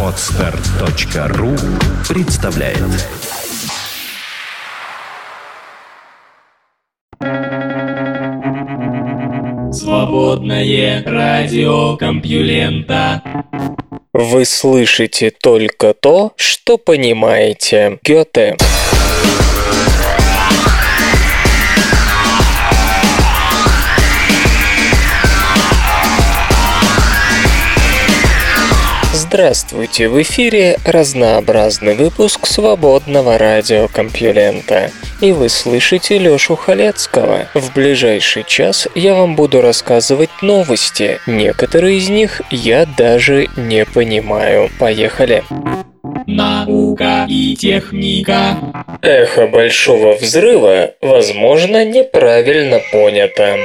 [0.00, 1.56] Отстар.ру
[2.08, 2.78] представляет
[9.72, 13.22] Свободное радио Компьюлента
[14.12, 17.98] Вы слышите только то, что понимаете.
[18.04, 18.56] Гёте.
[29.34, 34.92] Здравствуйте, в эфире разнообразный выпуск свободного радиокомпьюлента.
[35.20, 37.48] И вы слышите Лёшу Халецкого.
[37.52, 41.18] В ближайший час я вам буду рассказывать новости.
[41.26, 44.70] Некоторые из них я даже не понимаю.
[44.78, 45.42] Поехали.
[46.28, 48.56] Наука и техника
[49.02, 53.58] Эхо большого взрыва, возможно, неправильно понято.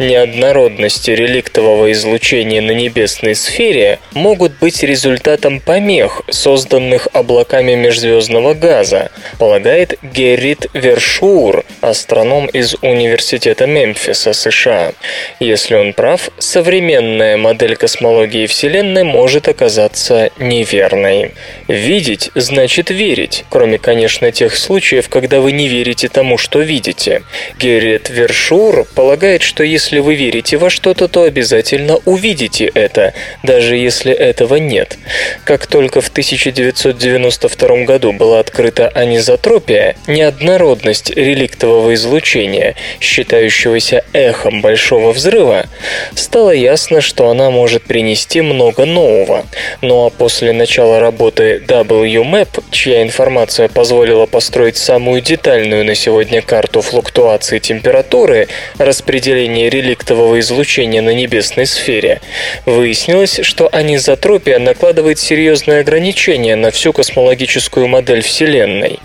[0.00, 9.96] Неоднородности реликтового излучения на небесной сфере могут быть результатом помех, созданных облаками межзвездного газа, полагает
[10.02, 14.94] Геррит Вершур, астроном из Университета Мемфиса, США.
[15.38, 21.32] Если он прав, современная модель космологии Вселенной может оказаться неверной.
[21.68, 27.22] Видеть значит верить, кроме, конечно, тех случаев, когда вы не верите тому, что видите.
[27.60, 33.76] Геррит Вершур полагает, что если если вы верите во что-то, то обязательно увидите это, даже
[33.76, 34.96] если этого нет.
[35.44, 45.66] Как только в 1992 году была открыта анизотропия, неоднородность реликтового излучения, считающегося эхом Большого Взрыва,
[46.14, 49.44] стало ясно, что она может принести много нового.
[49.82, 56.80] Ну а после начала работы WMAP, чья информация позволила построить самую детальную на сегодня карту
[56.80, 58.48] флуктуации температуры,
[58.78, 62.20] распределения реликтового излучения на небесной сфере,
[62.64, 69.00] выяснилось, что анизотропия накладывает серьезные ограничения на всю космологическую модель Вселенной.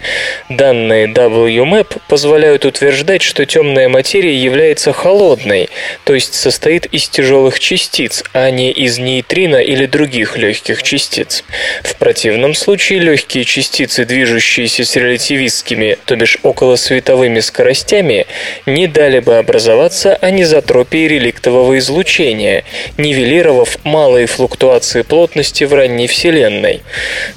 [0.50, 5.70] Данные WMAP позволяют утверждать, что темная материя является холодной,
[6.04, 11.44] то есть состоит из тяжелых частиц, а не из нейтрино или других легких частиц.
[11.84, 18.28] В противном случае легкие частицы, движущиеся с релятивистскими, то бишь околосветовыми скоростями,
[18.66, 22.66] не дали бы образоваться анизотропии изотропии реликтового излучения,
[22.97, 26.81] нивелировав малые флуктуации плотности в ранней Вселенной.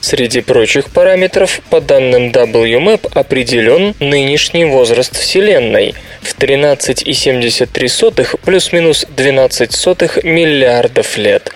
[0.01, 11.17] Среди прочих параметров, по данным WMAP, определен нынешний возраст Вселенной в 13,73 плюс-минус 12 миллиардов
[11.17, 11.53] лет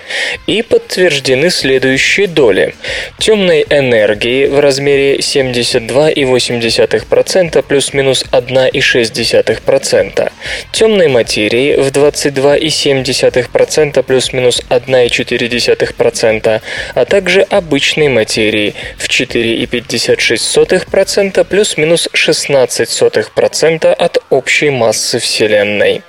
[0.46, 2.74] и подтверждены следующие доли.
[3.18, 10.30] Темной энергии в размере 72,8% плюс-минус 1,6%,
[10.72, 16.60] темной материи бактерий в 22,7% плюс-минус 1,4%,
[16.94, 26.02] а также обычной материи в 4,56% плюс-минус 16% от общей массы Вселенной.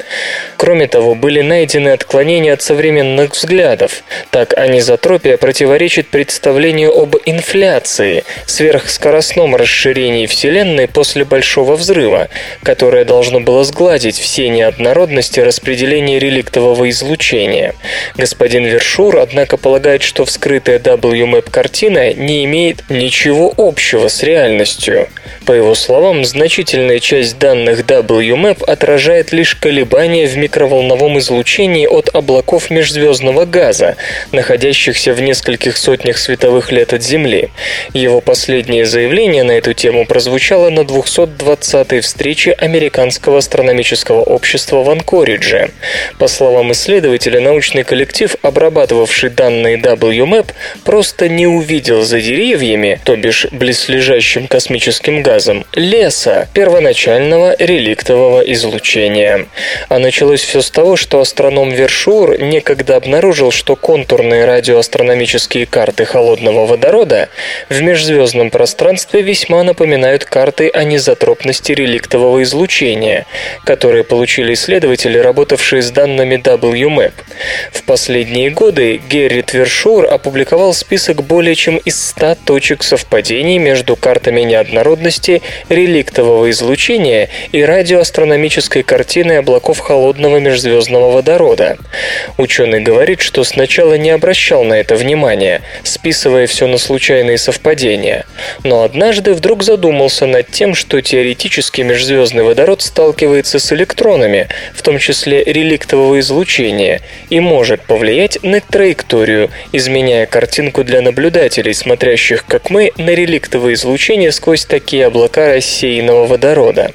[0.58, 4.03] Кроме того, были найдены отклонения от современных взглядов.
[4.31, 12.29] Так, анизотропия противоречит представлению об инфляции, сверхскоростном расширении Вселенной после Большого Взрыва,
[12.64, 17.75] которое должно было сгладить все неоднородности области распределения реликтового излучения.
[18.18, 25.08] Господин Вершур, однако, полагает, что вскрытая WMAP картина не имеет ничего общего с реальностью.
[25.46, 32.70] По его словам, значительная часть данных WMAP отражает лишь колебания в микроволновом излучении от облаков
[32.70, 33.96] межзвездного газа,
[34.31, 37.50] находящихся в нескольких сотнях световых лет от Земли.
[37.94, 45.27] Его последнее заявление на эту тему прозвучало на 220-й встрече Американского астрономического общества в Анкоре
[45.28, 45.72] Анкоридже.
[46.20, 50.48] По словам исследователя, научный коллектив, обрабатывавший данные WMAP,
[50.84, 59.46] просто не увидел за деревьями, то бишь близлежащим космическим газом, леса первоначального реликтового излучения.
[59.90, 66.66] А началось все с того, что астроном Вершур некогда обнаружил, что контурные радиоастрономические карты холодного
[66.66, 67.30] водорода
[67.70, 73.26] в межзвездном пространстве весьма напоминают карты анизотропности реликтового излучения,
[73.66, 77.14] которые получили исследователи исследователи, работавшие с данными WMAP.
[77.72, 84.42] В последние годы Герри Твершур опубликовал список более чем из 100 точек совпадений между картами
[84.42, 91.78] неоднородности, реликтового излучения и радиоастрономической картины облаков холодного межзвездного водорода.
[92.38, 98.26] Ученый говорит, что сначала не обращал на это внимания, списывая все на случайные совпадения.
[98.64, 104.97] Но однажды вдруг задумался над тем, что теоретически межзвездный водород сталкивается с электронами, в том
[104.99, 112.91] числе реликтового излучения, и может повлиять на траекторию, изменяя картинку для наблюдателей, смотрящих, как мы,
[112.97, 116.91] на реликтовое излучение сквозь такие облака рассеянного водорода.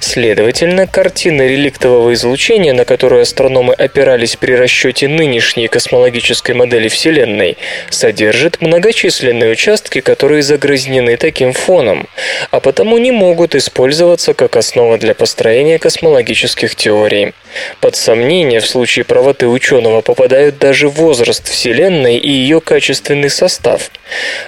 [0.00, 7.56] Следовательно, картина реликтового излучения, на которую астрономы опирались при расчете нынешней космологической модели Вселенной,
[7.90, 12.06] содержит многочисленные участки, которые загрязнены таким фоном,
[12.50, 17.32] а потому не могут использоваться как основа для построения космологических теорий.
[17.80, 23.90] Под сомнение в случае правоты ученого попадают даже возраст Вселенной и ее качественный состав.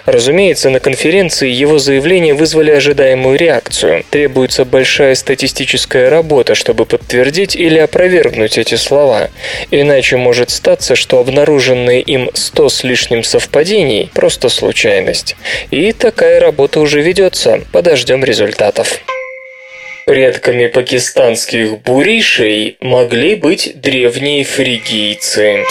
[0.06, 4.04] Разумеется, на конференции его заявления вызвали ожидаемую реакцию.
[4.10, 9.30] Требуется большая статистическая работа, чтобы подтвердить или опровергнуть эти слова.
[9.70, 15.36] Иначе может статься, что обнаруженные им 100 с лишним совпадений– просто случайность.
[15.70, 17.60] И такая работа уже ведется.
[17.72, 19.00] Подождем результатов.
[20.06, 25.64] Предками пакистанских буришей могли быть древние фригийцы.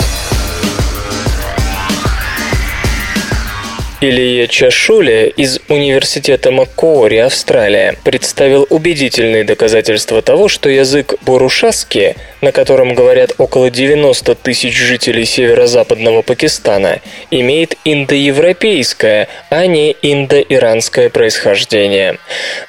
[4.04, 12.96] Илья Чашуля из Университета Маккуори, Австралия, представил убедительные доказательства того, что язык бурушаски, на котором
[12.96, 17.00] говорят около 90 тысяч жителей северо-западного Пакистана,
[17.30, 22.18] имеет индоевропейское, а не индоиранское происхождение.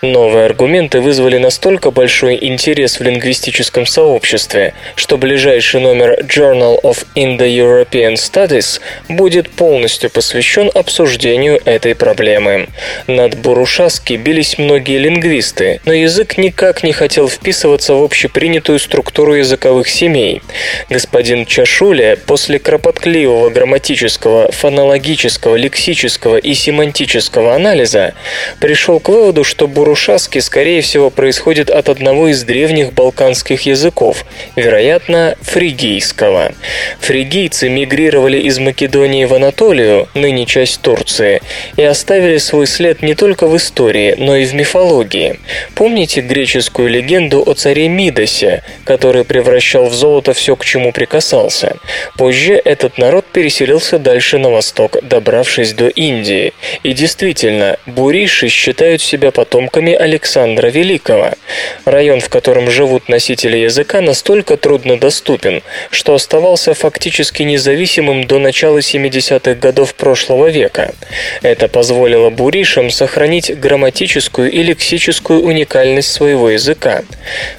[0.03, 8.17] Новые аргументы вызвали настолько большой интерес в лингвистическом сообществе, что ближайший номер Journal of Indo-European
[8.17, 12.69] Studies будет полностью посвящен обсуждению обсуждению этой проблемы.
[13.07, 19.89] Над Бурушаски бились многие лингвисты, но язык никак не хотел вписываться в общепринятую структуру языковых
[19.89, 20.43] семей.
[20.91, 28.15] Господин Чашуля после кропотливого грамматического, фонологического, лексического и семантического анализа
[28.59, 34.25] пришел к выводу, что Бурушаски скорее всего происходит от одного из древних балканских языков,
[34.57, 36.53] вероятно, фригийского.
[37.01, 41.43] Фригийцы мигрировали из Македонии в Анатолию, ныне часть Турции, Турции
[41.77, 45.39] и оставили свой след не только в истории, но и в мифологии.
[45.75, 51.77] Помните греческую легенду о царе Мидосе, который превращал в золото все, к чему прикасался?
[52.17, 56.53] Позже этот народ переселился дальше на восток, добравшись до Индии.
[56.83, 61.33] И действительно, буриши считают себя потомками Александра Великого.
[61.85, 69.55] Район, в котором живут носители языка, настолько труднодоступен, что оставался фактически независимым до начала 70-х
[69.55, 70.95] годов прошлого века.
[71.43, 77.03] Это позволило буришам сохранить грамматическую и лексическую уникальность своего языка.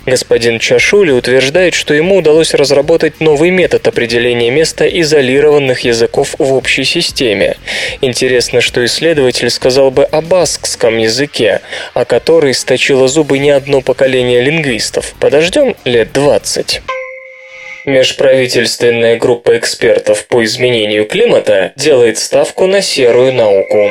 [0.06, 6.84] Господин Чашули утверждает, что ему удалось разработать новый метод определения места изолированных языков в общей
[6.84, 7.58] системе.
[8.02, 11.62] Интересно, что исследователь сказал бы о баскском языке,
[11.94, 15.14] о которой сточило зубы не одно поколение лингвистов.
[15.20, 16.82] Подождем лет 20.
[17.86, 23.90] Межправительственная группа экспертов по изменению климата делает ставку на серую науку.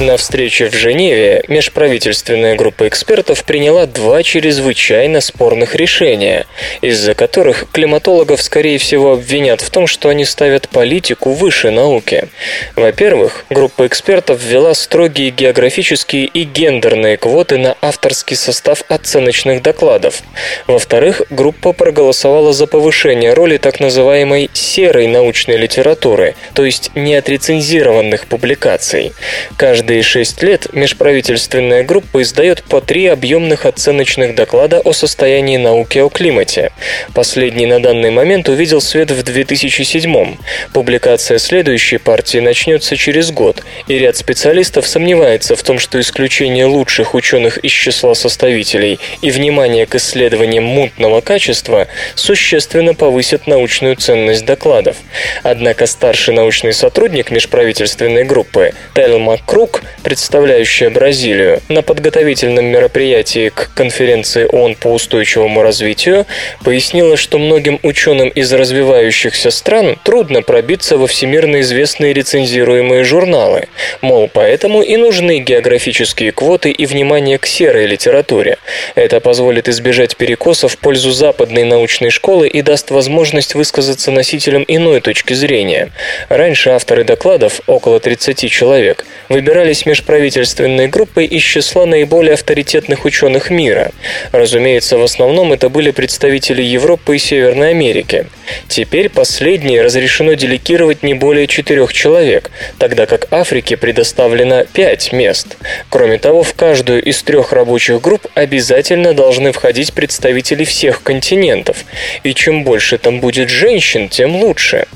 [0.00, 6.46] На встрече в Женеве межправительственная группа экспертов приняла два чрезвычайно спорных решения,
[6.80, 12.28] из-за которых климатологов, скорее всего, обвинят в том, что они ставят политику выше науки.
[12.74, 20.22] Во-первых, группа экспертов ввела строгие географические и гендерные квоты на авторский состав оценочных докладов.
[20.66, 29.12] Во-вторых, группа проголосовала за повышение роли так называемой «серой научной литературы», то есть неотрецензированных публикаций.
[29.56, 35.98] Каждый Каждые шесть лет межправительственная группа издает по три объемных оценочных доклада о состоянии науки
[35.98, 36.72] о климате.
[37.12, 40.36] Последний на данный момент увидел свет в 2007
[40.72, 47.14] Публикация следующей партии начнется через год, и ряд специалистов сомневается в том, что исключение лучших
[47.14, 54.96] ученых из числа составителей и внимание к исследованиям мутного качества существенно повысят научную ценность докладов.
[55.42, 63.70] Однако старший научный сотрудник межправительственной группы Телма Круг КОК, представляющая Бразилию, на подготовительном мероприятии к
[63.74, 66.26] конференции ООН по устойчивому развитию,
[66.62, 73.68] пояснила, что многим ученым из развивающихся стран трудно пробиться во всемирно известные рецензируемые журналы.
[74.00, 78.58] Мол, поэтому и нужны географические квоты и внимание к серой литературе.
[78.94, 85.00] Это позволит избежать перекосов в пользу западной научной школы и даст возможность высказаться носителям иной
[85.00, 85.90] точки зрения.
[86.28, 93.48] Раньше авторы докладов, около 30 человек, выбирали являлись межправительственной группой из числа наиболее авторитетных ученых
[93.48, 93.92] мира.
[94.30, 98.26] Разумеется, в основном это были представители Европы и Северной Америки.
[98.68, 105.56] Теперь последние разрешено делегировать не более четырех человек, тогда как Африке предоставлено пять мест.
[105.88, 111.86] Кроме того, в каждую из трех рабочих групп обязательно должны входить представители всех континентов,
[112.22, 114.86] и чем больше там будет женщин, тем лучше.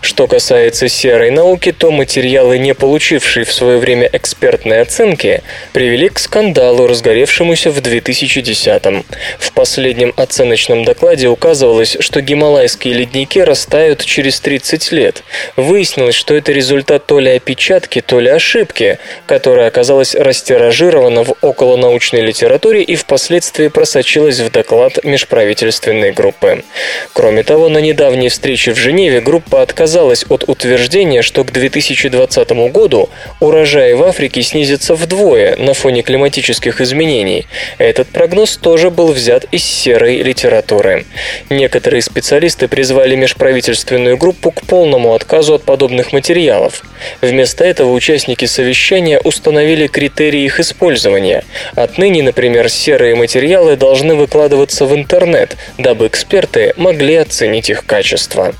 [0.00, 5.42] Что касается серой науки, то материалы, не получившие в свое время экспертной оценки,
[5.72, 9.04] привели к скандалу, разгоревшемуся в 2010-м.
[9.38, 15.22] В последнем оценочном докладе указывалось, что гималайские ледники растают через 30 лет.
[15.56, 22.20] Выяснилось, что это результат то ли опечатки, то ли ошибки, которая оказалась растиражирована в околонаучной
[22.20, 26.64] литературе и впоследствии просочилась в доклад межправительственной группы.
[27.12, 33.10] Кроме того, на недавней встрече в Женеве группа отказалась от утверждения, что к 2020 году
[33.38, 37.46] урожаи в Африке снизятся вдвое на фоне климатических изменений.
[37.76, 41.04] Этот прогноз тоже был взят из серой литературы.
[41.50, 46.82] Некоторые специалисты призвали межправительственную группу к полному отказу от подобных материалов.
[47.20, 51.44] Вместо этого участники совещания установили критерии их использования.
[51.74, 58.54] Отныне, например, серые материалы должны выкладываться в интернет, дабы эксперты могли оценить их качество.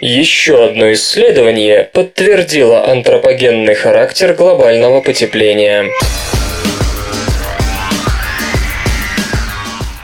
[0.00, 5.90] Еще одно исследование подтвердило антропогенный характер глобального потепления.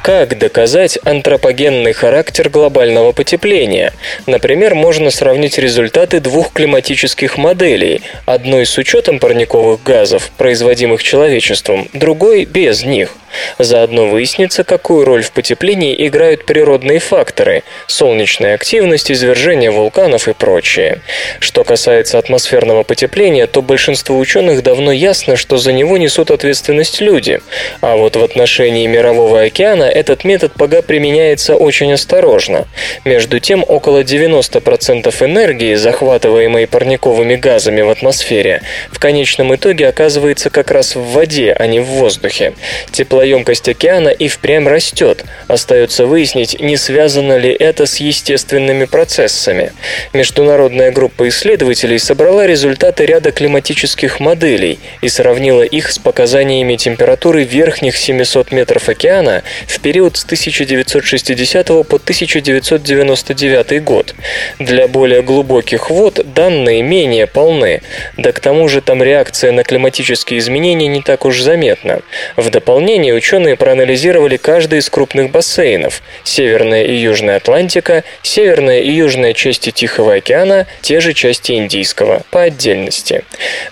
[0.06, 3.92] Как доказать антропогенный характер глобального потепления?
[4.26, 12.44] Например, можно сравнить результаты двух климатических моделей, одной с учетом парниковых газов, производимых человечеством, другой
[12.44, 13.16] без них–
[13.58, 21.00] Заодно выяснится, какую роль в потеплении играют природные факторы– солнечная активность, извержение вулканов и прочее.
[21.40, 27.40] Что касается атмосферного потепления, то большинству ученых давно ясно, что за него несут ответственность люди.
[27.80, 32.66] А вот в отношении Мирового океана этот метод пока применяется очень осторожно.
[33.04, 38.62] Между тем, около 90% энергии, захватываемой парниковыми газами в атмосфере,
[38.92, 42.54] в конечном итоге оказывается как раз в воде, а не в воздухе.
[42.92, 45.24] Тепло теплоемкость океана и впрямь растет.
[45.48, 49.72] Остается выяснить, не связано ли это с естественными процессами.
[50.12, 57.96] Международная группа исследователей собрала результаты ряда климатических моделей и сравнила их с показаниями температуры верхних
[57.96, 64.16] 700 метров океана в период с 1960 по 1999 год.
[64.58, 67.82] Для более глубоких вод данные менее полны,
[68.16, 72.00] да к тому же там реакция на климатические изменения не так уж заметна.
[72.34, 79.34] В дополнение ученые проанализировали каждый из крупных бассейнов– Северная и Южная Атлантика, Северная и Южная
[79.34, 83.22] части Тихого океана, те же части Индийского, по отдельности.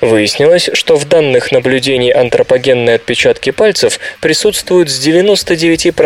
[0.01, 6.04] Выяснилось, что в данных наблюдений антропогенные отпечатки пальцев присутствуют с 99%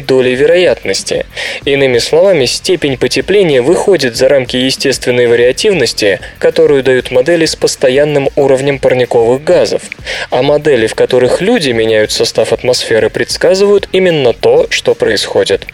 [0.00, 1.26] долей вероятности.
[1.64, 8.78] Иными словами, степень потепления выходит за рамки естественной вариативности, которую дают модели с постоянным уровнем
[8.78, 9.82] парниковых газов.
[10.30, 15.66] А модели, в которых люди меняют состав атмосферы предсказывают именно то, что происходит.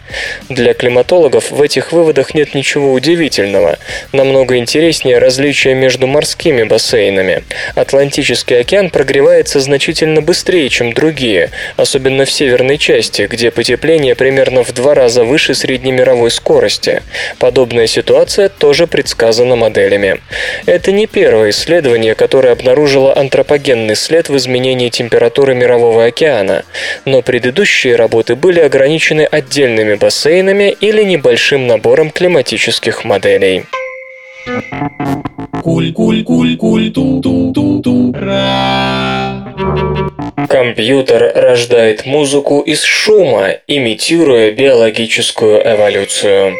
[0.49, 3.77] Для климатологов в этих выводах нет ничего удивительного.
[4.11, 7.43] Намного интереснее различия между морскими бассейнами.
[7.75, 14.71] Атлантический океан прогревается значительно быстрее, чем другие, особенно в северной части, где потепление примерно в
[14.71, 17.01] два раза выше среднемировой скорости.
[17.39, 20.21] Подобная ситуация тоже предсказана моделями.
[20.67, 26.63] Это не первое исследование, которое обнаружило антропогенный след в изменении температуры Мирового океана
[27.05, 33.65] но предыдущие работы были ограничены отдельными бассейнами или небольшим набором климатических моделей.
[40.47, 46.53] Компьютер рождает музыку из шума, имитируя биологическую эволюцию.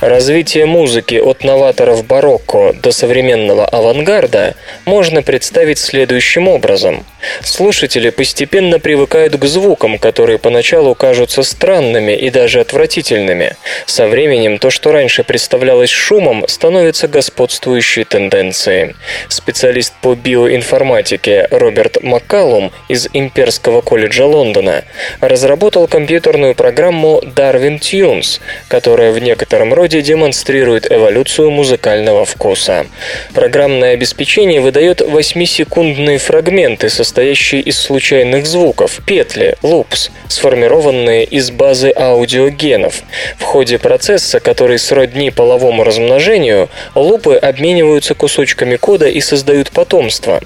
[0.00, 7.04] Развитие музыки от новаторов барокко до современного авангарда можно представить следующим образом.
[7.42, 13.56] Слушатели постепенно привыкают к звукам, которые поначалу кажутся странными и даже отвратительными.
[13.86, 18.94] Со временем то, что раньше представлялось шумом, становится господствующей тенденцией.
[19.28, 24.84] Специалист по биоинформатике Роберт Маккалум из Имперского колледжа Лондона
[25.20, 32.86] разработал компьютерную программу Darwin Tunes, которая в некотором роде природе демонстрирует эволюцию музыкального вкуса.
[33.32, 43.02] Программное обеспечение выдает 8-секундные фрагменты, состоящие из случайных звуков, петли, лупс, сформированные из базы аудиогенов.
[43.38, 50.42] В ходе процесса, который сродни половому размножению, лупы обмениваются кусочками кода и создают потомство.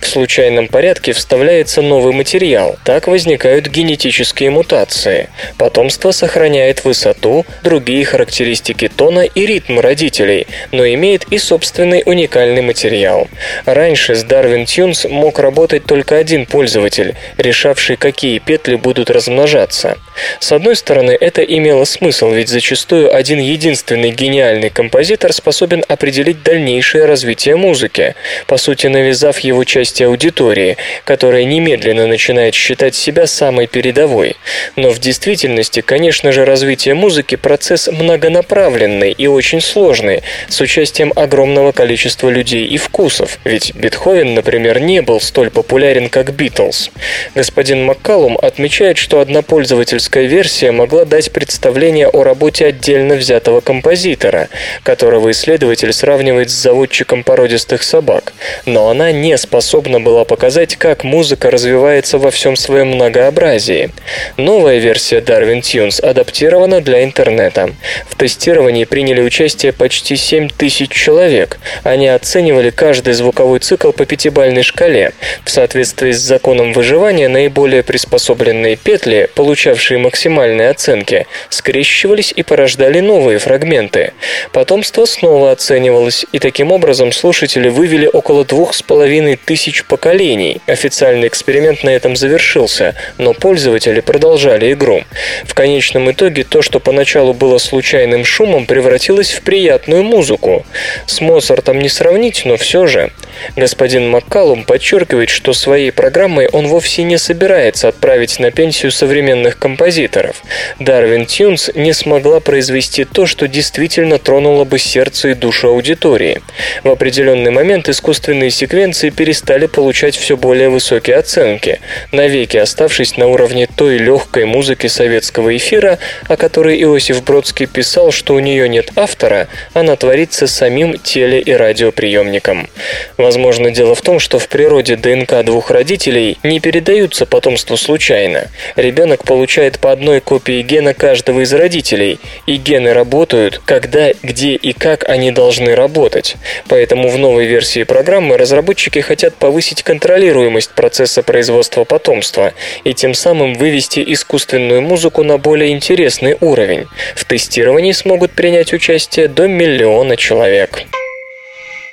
[0.00, 2.76] В случайном порядке вставляется новый материал.
[2.84, 5.28] Так возникают генетические мутации.
[5.58, 13.28] Потомство сохраняет высоту, другие характеристики тона и ритм родителей, но имеет и собственный уникальный материал.
[13.64, 19.98] Раньше с Darwin Tunes мог работать только один пользователь, решавший, какие петли будут размножаться.
[20.40, 27.04] С одной стороны, это имело смысл, ведь зачастую один единственный гениальный композитор способен определить дальнейшее
[27.06, 28.14] развитие музыки,
[28.46, 34.36] по сути навязав его части аудитории, которая немедленно начинает считать себя самой передовой.
[34.76, 41.72] Но в действительности, конечно же, развитие музыки– процесс многонаправленный и очень сложный, с участием огромного
[41.72, 46.90] количества людей и вкусов, ведь Бетховен, например, не был столь популярен, как Битлз.
[47.34, 54.48] Господин Маккалум отмечает, что однопользовательская версия могла дать представление о работе отдельно взятого композитора,
[54.82, 58.32] которого исследователь сравнивает с заводчиком породистых собак,
[58.66, 63.90] но она не способна была показать, как музыка развивается во всем своем многообразии.
[64.36, 67.70] Новая версия Darwin Tunes адаптирована для интернета.
[68.08, 71.58] В тестировании приняли участие почти 7 тысяч человек.
[71.82, 75.12] Они оценивали каждый звуковой цикл по пятибальной шкале.
[75.44, 83.38] В соответствии с законом выживания наиболее приспособленные петли, получавшие максимальные оценки, скрещивались и порождали новые
[83.38, 84.12] фрагменты.
[84.52, 90.60] Потомство снова оценивалось, и таким образом слушатели вывели около двух с половиной тысяч поколений.
[90.66, 95.04] Официальный эксперимент на этом завершился, но пользователи продолжали игру.
[95.44, 100.64] В конечном итоге то, что поначалу было случайным шумом, превратилось в приятную музыку.
[101.06, 103.10] С Моцартом не сравнить, но все же.
[103.54, 110.42] Господин Маккалум подчеркивает, что своей программой он вовсе не собирается отправить на пенсию современных композиторов.
[110.78, 116.40] Darwin Tunes не смогла произвести то, что действительно тронуло бы сердце и душу аудитории.
[116.84, 121.80] В определенный момент искусственные секвенции перестали получать все более высокие оценки,
[122.12, 125.98] навеки оставшись на уровне той легкой музыки советского эфира,
[126.28, 131.52] о которой Иосиф Бродский писал, что у нее нет автора, она творится самим теле- и
[131.52, 132.68] радиоприемником.
[133.16, 138.48] Возможно, дело в том, что в природе ДНК двух родителей не передаются потомству случайно.
[138.76, 144.72] Ребенок получает по одной копии гена каждого из родителей, и гены работают, когда, где и
[144.72, 146.36] как они должны работать.
[146.68, 152.52] Поэтому в новой версии программы разработчики хотят повысить контролируемость процесса производства потомства
[152.84, 156.86] и тем самым вывести искусственную музыку на более интересный уровень.
[157.16, 160.84] В тестировании смогут принять участие до миллиона человек.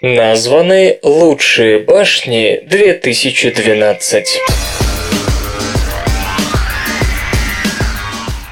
[0.02, 4.40] Названы лучшие башни 2012.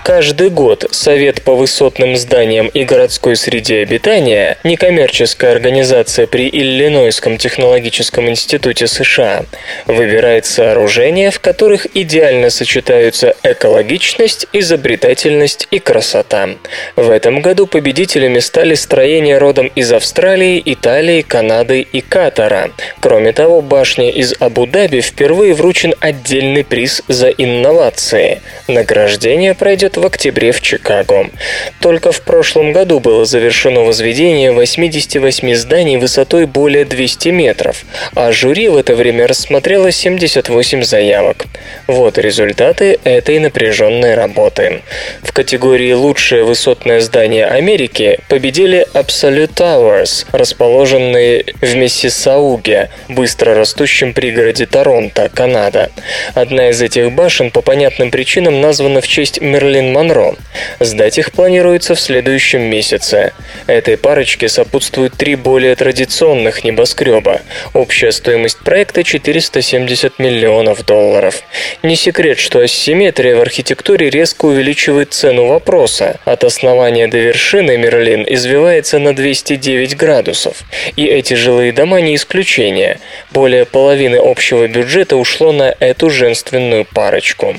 [0.04, 8.28] Каждый год Совет по высотным зданиям и городской среде обитания, некоммерческая организация при Иллинойском технологическом
[8.28, 9.46] институте США,
[9.86, 16.50] выбирает сооружения, в которых идеально сочетаются экологичность, изобретательность и красота.
[16.96, 22.72] В этом году победителями стали строения родом из Австралии, Италии, Канады и Катара.
[23.02, 28.42] Кроме того, башне из Абу-Даби впервые вручен отдельный приз за инновации.
[28.68, 31.30] Награждение пройдет в октябре в Чикаго.
[31.80, 37.84] Только в прошлом году было завершено возведение 88 зданий высотой более 200 метров,
[38.16, 41.46] а жюри в это время рассмотрело 78 заявок.
[41.88, 44.82] Вот результаты этой напряженной работы.
[45.24, 54.66] В категории «Лучшее высотное здание Америки» победили Absolute Towers, расположенные в Миссисауге, быстро растущем пригороде
[54.66, 55.90] Торонто, Канада.
[56.34, 60.36] Одна из этих башен по понятным причинам названа в честь Мерлин Мэрилин Монро.
[60.80, 63.34] Сдать их планируется в следующем месяце.
[63.68, 67.42] Этой парочке сопутствуют три более традиционных небоскреба.
[67.74, 71.42] Общая стоимость проекта 470 миллионов долларов.
[71.84, 76.20] Не секрет, что асимметрия в архитектуре резко увеличивает цену вопроса.
[76.26, 80.64] От основания до вершины Мерлин извивается на 209 градусов.
[80.96, 83.00] И эти жилые дома не исключение.
[83.32, 87.56] Более половины общего бюджета ушло на эту женственную парочку.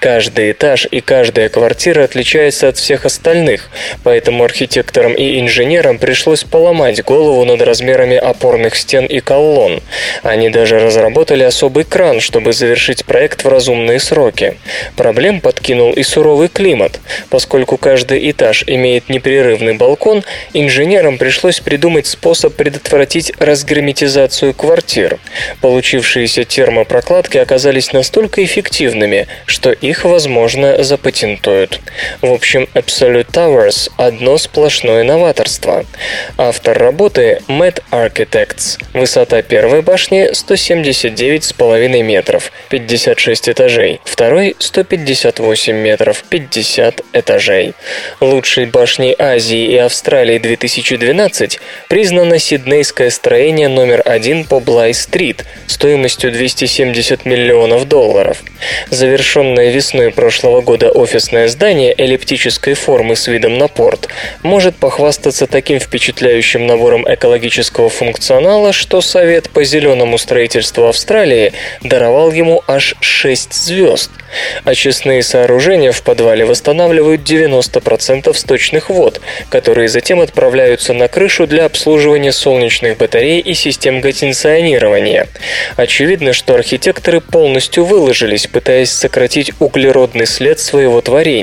[0.00, 3.70] Каждый этаж и каждая квартира квартира отличается от всех остальных,
[4.04, 9.82] поэтому архитекторам и инженерам пришлось поломать голову над размерами опорных стен и колонн.
[10.22, 14.56] Они даже разработали особый кран, чтобы завершить проект в разумные сроки.
[14.94, 17.00] Проблем подкинул и суровый климат.
[17.30, 25.18] Поскольку каждый этаж имеет непрерывный балкон, инженерам пришлось придумать способ предотвратить разгерметизацию квартир.
[25.60, 31.55] Получившиеся термопрокладки оказались настолько эффективными, что их, возможно, запатентуют.
[32.22, 35.84] В общем, Absolute Towers– одно сплошное новаторство.
[36.36, 38.78] Автор работы– Matt Architects.
[38.92, 44.00] Высота первой башни– 179,5 метров, 56 этажей.
[44.04, 47.74] Второй– 158 метров, 50 этажей.
[48.20, 57.24] Лучшей башней Азии и Австралии 2012 признано сиднейское строение номер один по Блай-стрит стоимостью 270
[57.24, 58.42] миллионов долларов.
[58.90, 64.08] Завершенное весной прошлого года офисное здание эллиптической формы с видом на порт
[64.42, 72.62] может похвастаться таким впечатляющим набором экологического функционала, что Совет по зеленому строительству Австралии даровал ему
[72.66, 74.10] аж 6 звезд.
[74.64, 82.32] Очистные сооружения в подвале восстанавливают 90% сточных вод, которые затем отправляются на крышу для обслуживания
[82.32, 85.28] солнечных батарей и систем кондиционирования.
[85.76, 91.35] Очевидно, что архитекторы полностью выложились, пытаясь сократить углеродный след своего творения.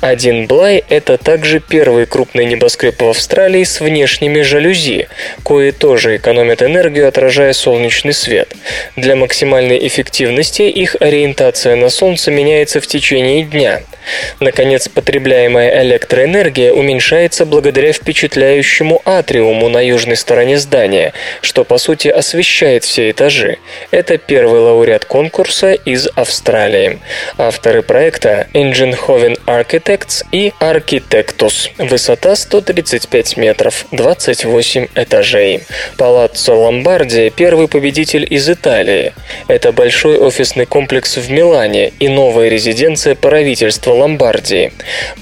[0.00, 5.08] Один Блай– это также первый крупный небоскреб в Австралии с внешними жалюзи,
[5.42, 8.54] кои тоже экономят энергию, отражая солнечный свет.
[8.96, 13.82] Для максимальной эффективности их ориентация на солнце меняется в течение дня–
[14.40, 22.84] Наконец, потребляемая электроэнергия уменьшается благодаря впечатляющему атриуму на южной стороне здания, что по сути освещает
[22.84, 23.58] все этажи.
[23.90, 26.98] Это первый лауреат конкурса из Австралии.
[27.36, 31.70] Авторы проекта Engine Hoven Architects и Architectus.
[31.78, 35.62] Высота 135 метров, 28 этажей.
[35.96, 39.12] Палаццо Ломбардия– первый победитель из Италии.
[39.48, 44.72] Это большой офисный комплекс в Милане и новая резиденция правительства Ломбардии.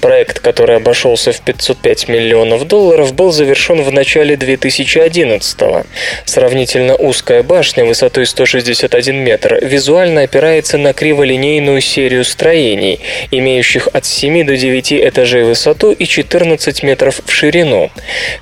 [0.01, 5.85] Проект, который обошелся в 505 миллионов долларов, был завершен в начале 2011 -го.
[6.25, 12.99] Сравнительно узкая башня высотой 161 метр визуально опирается на криволинейную серию строений,
[13.31, 17.89] имеющих от 7 до 9 этажей высоту и 14 метров в ширину.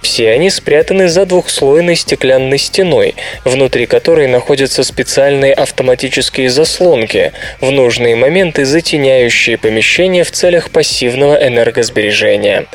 [0.02, 8.16] Все они спрятаны за двухслойной стеклянной стеной, внутри которой находятся специальные автоматические заслонки, в нужные
[8.16, 12.66] моменты затеняющие помещение в целях пассивного энергосбережения.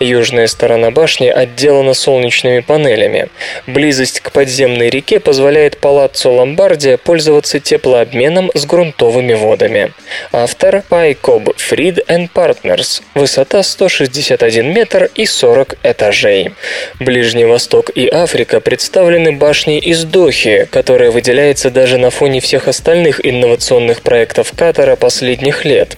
[0.00, 3.28] Южная сторона башни отделана солнечными панелями.
[3.66, 9.92] Близость к подземной реке позволяет палаццо Ломбардия пользоваться теплообменом с грунтовыми водами.
[10.32, 13.02] Автор Пайкоб Фрид Partners.
[13.14, 16.52] Высота 161 метр и 40 этажей.
[17.00, 23.24] Ближний Восток и Африка представлены башней из Дохи, которая выделяется даже на фоне всех остальных
[23.24, 25.96] инновационных проектов Катара последних лет.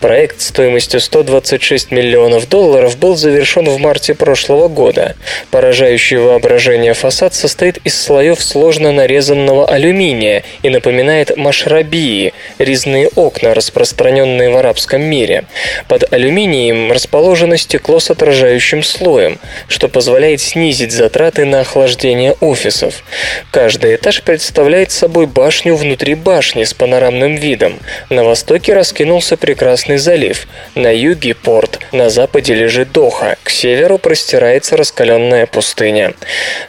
[0.00, 5.16] Проект Проект стоимостью 126 миллионов долларов был завершен в марте прошлого года.
[5.50, 14.50] Поражающий воображение фасад состоит из слоев сложно нарезанного алюминия и напоминает машрабии– резные окна, распространенные
[14.50, 15.44] в арабском мире.
[15.88, 23.04] Под алюминием расположено стекло с отражающим слоем, что позволяет снизить затраты на охлаждение офисов.
[23.50, 27.78] Каждый этаж представляет собой башню внутри башни с панорамным видом.
[28.10, 30.46] На востоке раскинулся прекрасный залив залив.
[30.74, 36.14] На юге порт, на западе лежит Доха, к северу простирается раскаленная пустыня.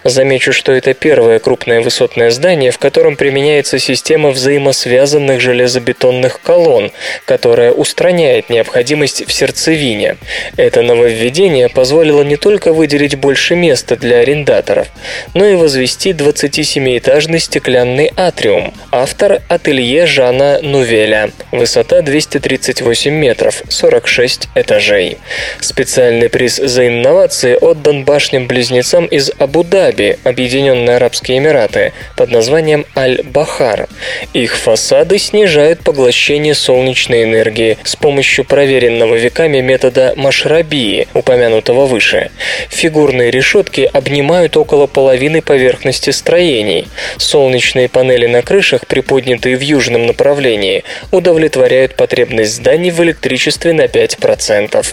[0.03, 6.91] Замечу, что это первое крупное высотное здание, в котором применяется система взаимосвязанных железобетонных колонн,
[7.25, 10.17] которая устраняет необходимость в сердцевине.
[10.57, 14.87] Это нововведение позволило не только выделить больше места для арендаторов,
[15.33, 18.73] но и возвести 27-этажный стеклянный атриум.
[18.91, 21.31] Автор– ателье Жана Нувеля.
[21.51, 25.17] Высота 238 метров метров, 46 этажей.
[25.61, 33.87] Специальный приз за инновации отдан башням-близнецам из Абу-Даби, Объединенные Арабские Эмираты, под названием Аль-Бахар.
[34.33, 42.31] Их фасады снижают поглощение солнечной энергии с помощью проверенного веками метода Машрабии, упомянутого выше.
[42.69, 46.87] Фигурные решетки обнимают около половины поверхности строений.
[47.17, 53.85] Солнечные панели на крышах, приподнятые в южном направлении, удовлетворяют потребность зданий в электричестве электричестве на
[53.85, 54.85] 5%.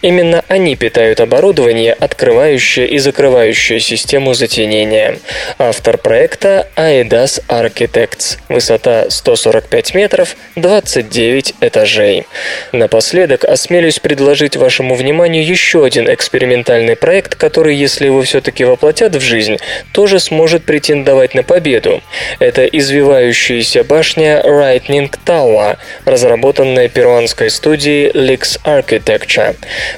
[0.00, 5.18] Именно они питают оборудование, открывающее и закрывающее систему затенения.
[5.58, 8.38] Автор проекта AEDAS Architects.
[8.48, 12.26] Высота 145 метров, 29 этажей.
[12.72, 19.20] Напоследок осмелюсь предложить вашему вниманию еще один экспериментальный проект, который, если его все-таки воплотят в
[19.20, 19.58] жизнь,
[19.92, 22.02] тоже сможет претендовать на победу.
[22.38, 29.56] Это извивающаяся башня Lightning Tower, разработанная перуанской студией Lix Architecture.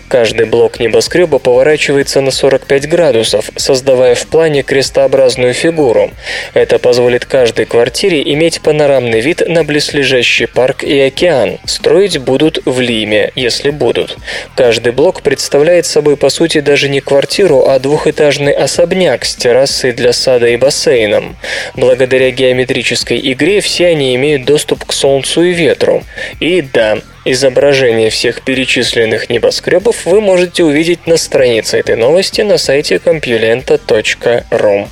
[0.09, 6.11] Каждый блок небоскреба поворачивается на 45 градусов, создавая в плане крестообразную фигуру.
[6.55, 11.59] Это позволит каждой квартире иметь панорамный вид на близлежащий парк и океан.
[11.65, 14.17] Строить будут в Лиме, если будут.
[14.57, 20.13] Каждый блок представляет собой по сути даже не квартиру, а двухэтажный особняк с террасой для
[20.13, 21.37] сада и бассейном.
[21.75, 26.03] Благодаря геометрической игре все они имеют доступ к солнцу и ветру.
[26.41, 32.97] И да, Изображение всех перечисленных небоскребов вы можете увидеть на странице этой новости на сайте
[32.97, 34.89] compulenta.ru.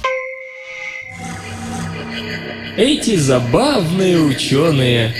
[2.78, 5.14] Эти забавные ученые.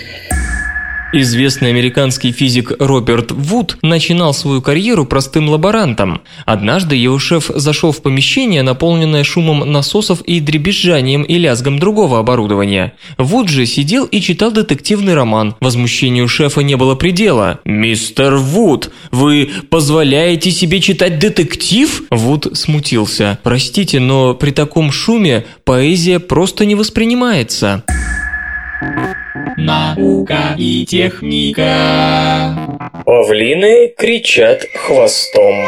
[1.14, 6.22] Известный американский физик Роберт Вуд начинал свою карьеру простым лаборантом.
[6.46, 12.94] Однажды его шеф зашел в помещение, наполненное шумом насосов и дребезжанием и лязгом другого оборудования.
[13.18, 15.54] Вуд же сидел и читал детективный роман.
[15.60, 17.60] Возмущению шефа не было предела.
[17.66, 23.38] «Мистер Вуд, вы позволяете себе читать детектив?» Вуд смутился.
[23.42, 27.84] «Простите, но при таком шуме поэзия просто не воспринимается».
[29.56, 32.56] Наука и техника.
[33.04, 35.66] Павлины кричат хвостом.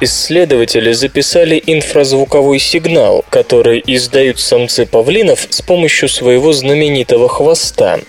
[0.00, 8.00] Исследователи записали инфразвуковой сигнал, который издают самцы павлинов с помощью своего знаменитого хвоста.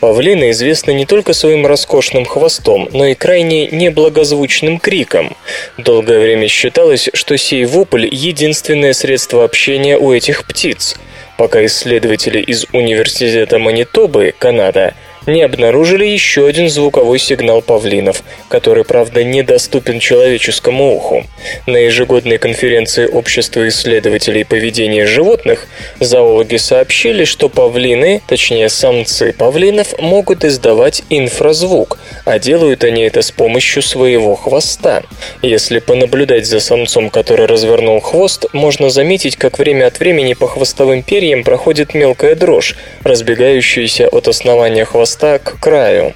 [0.00, 5.36] Павлины известны не только своим роскошным хвостом, но и крайне неблагозвучным криком.
[5.76, 10.96] Долгое время считалось, что сей вопль– единственное средство общения у этих птиц
[11.36, 14.94] пока исследователи из Университета Манитобы, Канада,
[15.26, 21.24] не обнаружили еще один звуковой сигнал павлинов, который, правда, недоступен человеческому уху.
[21.66, 25.66] На ежегодной конференции Общества исследователей поведения животных
[26.00, 33.30] зоологи сообщили, что павлины, точнее самцы павлинов, могут издавать инфразвук, а делают они это с
[33.30, 35.02] помощью своего хвоста.
[35.42, 41.02] Если понаблюдать за самцом, который развернул хвост, можно заметить, как время от времени по хвостовым
[41.02, 46.12] перьям проходит мелкая дрожь, разбегающаяся от основания хвоста хвоста к краю.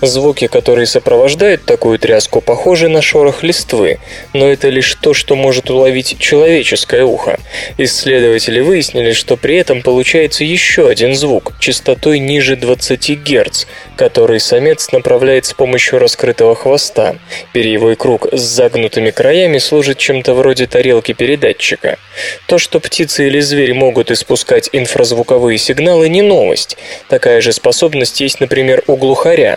[0.00, 3.98] Звуки, которые сопровождают такую тряску, похожи на шорох листвы,
[4.32, 7.38] но это лишь то, что может уловить человеческое ухо.
[7.78, 14.92] Исследователи выяснили, что при этом получается еще один звук, частотой ниже 20 Гц, который самец
[14.92, 17.16] направляет с помощью раскрытого хвоста.
[17.52, 21.98] Перьевой круг с загнутыми краями служит чем-то вроде тарелки передатчика.
[22.46, 26.76] То, что птицы или зверь могут испускать инфразвуковые сигналы, не новость.
[27.08, 29.56] Такая же способность есть, например, у глухаря.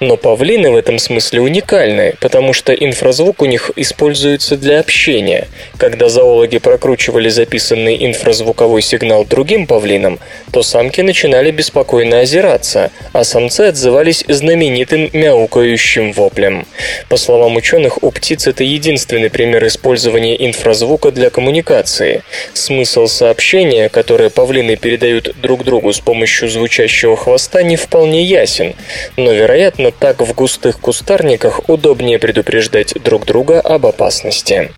[0.00, 5.48] Но павлины в этом смысле уникальны, потому что инфразвук у них используется для общения.
[5.76, 10.18] Когда зоологи прокручивали записанный инфразвуковой сигнал другим павлинам,
[10.52, 16.66] то самки начинали беспокойно озираться, а самцы отзывались знаменитым мяукающим воплем.
[17.08, 22.22] По словам ученых, у птиц это единственный пример использования инфразвука для коммуникации.
[22.54, 28.74] Смысл сообщения, которое павлины передают друг другу с помощью звучащего хвоста, не вполне ясен,
[29.16, 34.70] но вероятно, так в густых кустарниках удобнее предупреждать друг друга об опасности.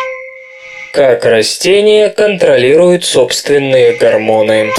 [0.93, 4.71] Как растения контролируют собственные гормоны?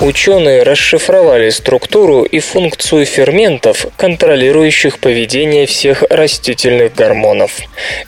[0.00, 7.52] Ученые расшифровали структуру и функцию ферментов, контролирующих поведение всех растительных гормонов.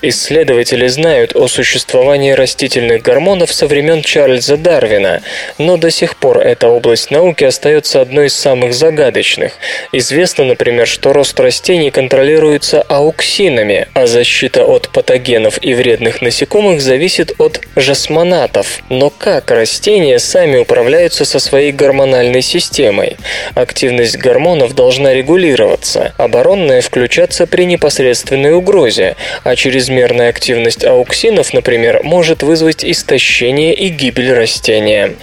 [0.03, 5.23] Исследователи знают о существовании растительных гормонов со времен Чарльза Дарвина,
[5.57, 9.53] но до сих пор эта область науки остается одной из самых загадочных.
[9.93, 17.33] Известно, например, что рост растений контролируется ауксинами, а защита от патогенов и вредных насекомых зависит
[17.39, 18.83] от жасмонатов.
[18.91, 21.78] Но как растения сами управляются со своей?
[21.79, 23.17] Гормональной системой.
[23.55, 32.43] Активность гормонов должна регулироваться, оборонная включаться при непосредственной угрозе, а чрезмерная активность ауксинов, например, может
[32.43, 35.15] вызвать истощение и гибель растения.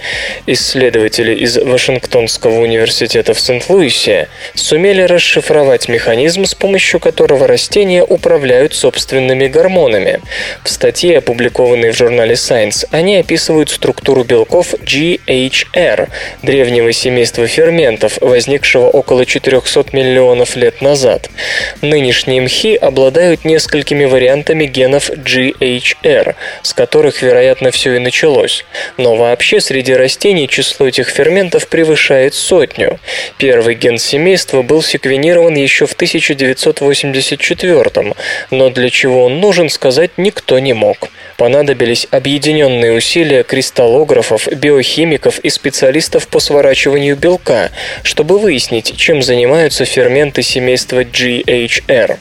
[0.46, 9.46] Исследователи из Вашингтонского университета в Сент-Луисе сумели расшифровать механизм, с помощью которого растения управляют собственными
[9.46, 10.20] гормонами.
[10.64, 16.08] В статье, опубликованной в журнале Science, они описывают структуру белков GHR,
[16.46, 21.28] древнего семейства ферментов, возникшего около 400 миллионов лет назад.
[21.82, 28.64] Нынешние мхи обладают несколькими вариантами генов GHR, с которых, вероятно, все и началось.
[28.96, 32.98] Но вообще среди растений число этих ферментов превышает сотню.
[33.36, 38.14] Первый ген семейства был секвенирован еще в 1984
[38.50, 41.08] но для чего он нужен, сказать никто не мог.
[41.36, 47.70] Понадобились объединенные усилия кристаллографов, биохимиков и специалистов по сворачиванию белка,
[48.02, 52.18] чтобы выяснить, чем занимаются ферменты семейства GHR.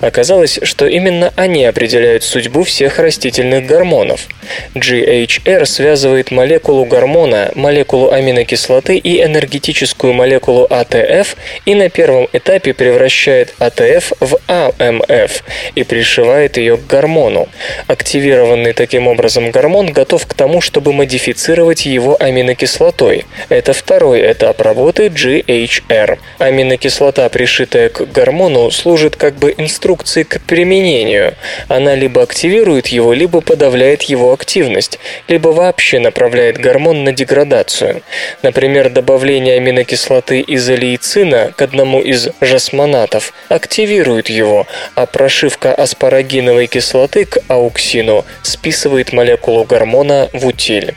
[0.00, 4.28] Оказалось, что именно они определяют судьбу всех растительных гормонов.
[4.76, 13.52] GHR связывает молекулу гормона, молекулу аминокислоты и энергетическую молекулу АТФ и на первом этапе превращает
[13.58, 15.42] АТФ в АМФ
[15.74, 17.48] и пришивает ее к гормону.
[17.88, 23.24] Активированный таким образом гормон готов к тому, чтобы модифицировать его аминокислотой.
[23.56, 26.18] Это второй этап работы GHR.
[26.38, 31.32] Аминокислота, пришитая к гормону, служит как бы инструкцией к применению.
[31.66, 38.02] Она либо активирует его, либо подавляет его активность, либо вообще направляет гормон на деградацию.
[38.42, 44.66] Например, добавление аминокислоты изолейцина к одному из жасмонатов активирует его,
[44.96, 50.94] а прошивка аспарагиновой кислоты к ауксину списывает молекулу гормона в утиль.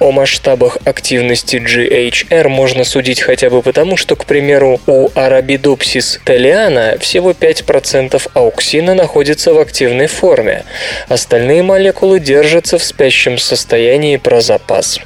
[0.00, 1.99] О масштабах активности GHR
[2.48, 9.52] можно судить хотя бы потому, что, к примеру, у Arabidopsis thaliana всего 5% ауксина находится
[9.52, 10.64] в активной форме.
[11.08, 15.00] Остальные молекулы держатся в спящем состоянии про запас.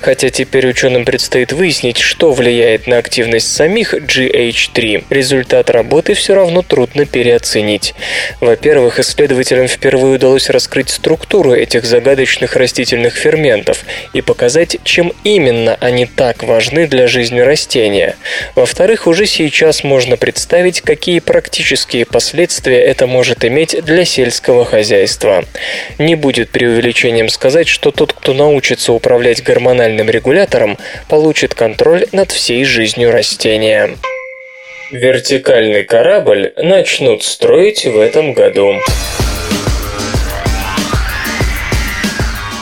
[0.00, 6.62] Хотя теперь ученым предстоит выяснить, что влияет на активность самих GH3, результат работы все равно
[6.62, 7.94] трудно переоценить.
[8.40, 16.06] Во-первых, исследователям впервые удалось раскрыть структуру этих загадочных растительных ферментов и показать, чем именно они
[16.18, 18.16] так важны для жизни растения.
[18.56, 25.44] Во-вторых, уже сейчас можно представить, какие практические последствия это может иметь для сельского хозяйства.
[25.98, 30.76] Не будет преувеличением сказать, что тот, кто научится управлять гормональным регулятором,
[31.08, 33.90] получит контроль над всей жизнью растения.
[34.90, 38.74] Вертикальный корабль начнут строить в этом году.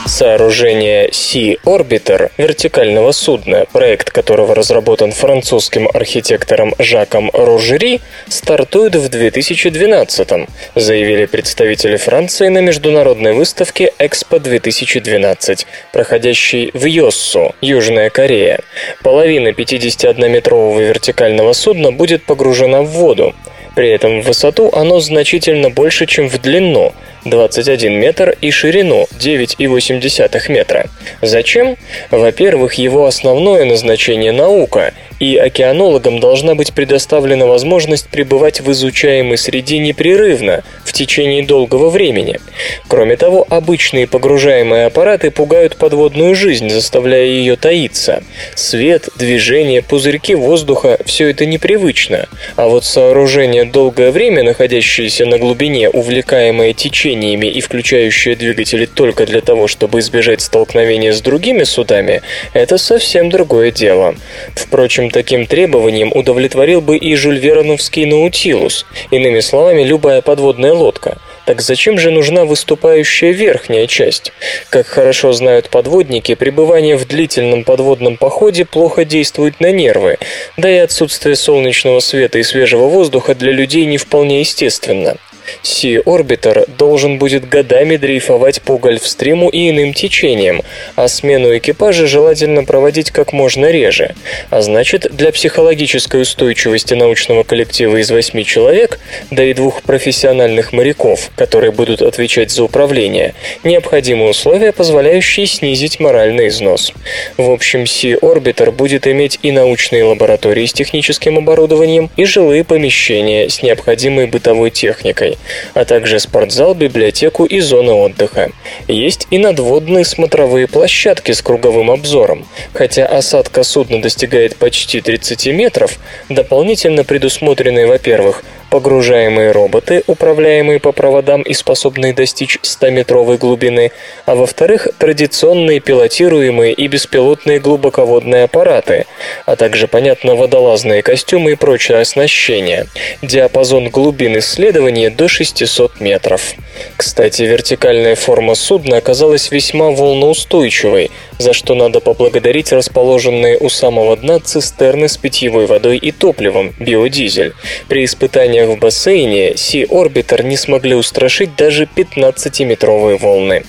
[0.07, 10.47] Сооружение Sea Orbiter вертикального судна, проект которого разработан французским архитектором Жаком Ружери, стартует в 2012
[10.75, 18.61] заявили представители Франции на международной выставке Экспо 2012, проходящей в Йоссу, Южная Корея.
[19.03, 23.35] Половина 51-метрового вертикального судна будет погружена в воду.
[23.77, 30.51] При этом в высоту оно значительно больше, чем в длину– 21 метр и ширину 9,8
[30.51, 30.87] метра.
[31.21, 31.77] Зачем?
[32.09, 39.79] Во-первых, его основное назначение– наука, и океанологам должна быть предоставлена возможность пребывать в изучаемой среде
[39.79, 42.39] непрерывно, в течение долгого времени.
[42.87, 48.23] Кроме того, обычные погружаемые аппараты пугают подводную жизнь, заставляя ее таиться.
[48.55, 52.27] Свет, движение, пузырьки воздуха– все это непривычно.
[52.55, 59.41] А вот сооружение долгое время, находящееся на глубине, увлекаемое течениями и включающее двигатели только для
[59.41, 62.21] того, чтобы избежать столкновения с другими судами,
[62.53, 64.15] это совсем другое дело.
[64.55, 71.17] Впрочем, таким требованиям удовлетворил бы и Жюль Вероновский Наутилус, иными словами, любая подводная лодка.
[71.45, 74.33] Так зачем же нужна выступающая верхняя часть?
[74.69, 80.17] Как хорошо знают подводники, пребывание в длительном подводном походе плохо действует на нервы,
[80.57, 85.15] да и отсутствие солнечного света и свежего воздуха для людей не вполне естественно.
[85.63, 90.61] Sea Orbiter должен будет годами дрейфовать по гольфстриму и иным течениям,
[90.95, 94.15] а смену экипажа желательно проводить как можно реже.
[94.49, 98.99] А значит, для психологической устойчивости научного коллектива из восьми человек,
[99.31, 103.33] да и двух профессиональных моряков, которые будут отвечать за управление,
[103.63, 106.93] необходимы условия, позволяющие снизить моральный износ.
[107.37, 113.49] В общем, Sea Orbiter будет иметь и научные лаборатории с техническим оборудованием, и жилые помещения
[113.49, 115.36] с необходимой бытовой техникой.
[115.73, 118.51] А также спортзал, библиотеку и зоны отдыха.
[118.87, 122.45] Есть и надводные смотровые площадки с круговым обзором.
[122.73, 131.41] Хотя осадка судна достигает почти 30 метров, дополнительно предусмотрены, во-первых, погружаемые роботы, управляемые по проводам
[131.41, 133.91] и способные достичь 100-метровой глубины,
[134.25, 139.05] а во-вторых, традиционные пилотируемые и беспилотные глубоководные аппараты,
[139.45, 142.87] а также, понятно, водолазные костюмы и прочее оснащение.
[143.21, 146.53] Диапазон глубин исследования до 600 метров.
[146.95, 154.39] Кстати, вертикальная форма судна оказалась весьма волноустойчивой, за что надо поблагодарить расположенные у самого дна
[154.39, 157.53] цистерны с питьевой водой и топливом, биодизель.
[157.87, 163.63] При испытаниях в бассейне Sea Orbiter не смогли устрашить даже 15-метровые волны.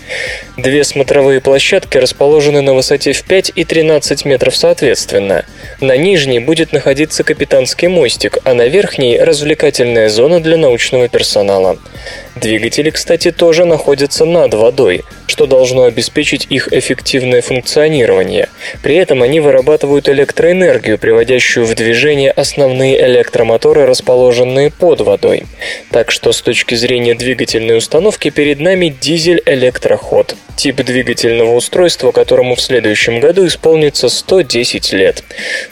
[0.57, 5.45] Две смотровые площадки расположены на высоте в 5 и 13 метров соответственно.
[5.81, 11.79] На нижней будет находиться капитанский мостик, а на верхней– развлекательная зона для научного персонала.
[12.41, 18.49] Двигатели, кстати, тоже находятся над водой, что должно обеспечить их эффективное функционирование.
[18.83, 25.47] При этом они вырабатывают электроэнергию, приводящую в движение основные электромоторы, расположенные под водой.
[25.91, 32.61] Так что с точки зрения двигательной установки перед нами дизель-электроход– тип двигательного устройства, которому в
[32.61, 35.23] следующем году исполнится 110 лет.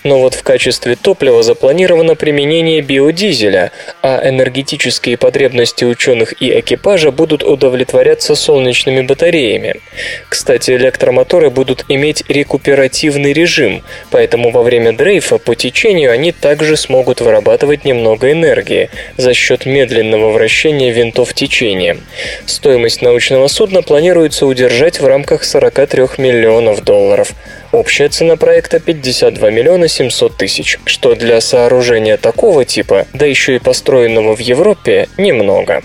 [0.05, 7.43] Но вот в качестве топлива запланировано применение биодизеля, а энергетические потребности ученых и экипажа будут
[7.43, 9.81] удовлетворяться солнечными батареями.
[10.29, 17.21] Кстати, электромоторы будут иметь рекуперативный режим, поэтому во время дрейфа по течению они также смогут
[17.21, 21.99] вырабатывать немного энергии за счет медленного вращения винтов течения.
[22.47, 27.33] Стоимость научного судна планируется удержать в рамках 43 миллионов долларов.
[27.73, 33.59] Общая цена проекта 52 миллиона 700 тысяч, что для сооружения такого типа, да еще и
[33.59, 35.83] построенного в Европе, немного.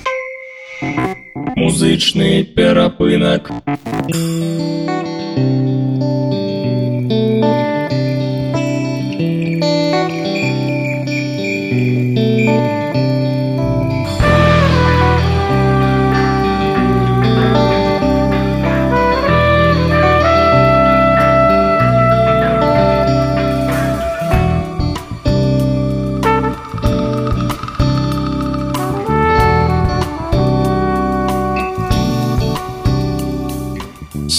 [1.56, 3.52] Музычный перапынок.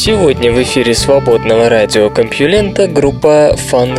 [0.04, 3.96] Сегодня в эфире свободного радиокомпьюлента группа Fun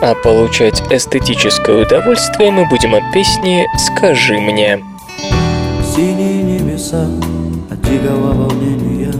[0.00, 4.78] а получать эстетическое удовольствие мы будем от песни «Скажи мне».
[5.82, 7.04] Синие небеса
[7.68, 9.12] от дикого волнения.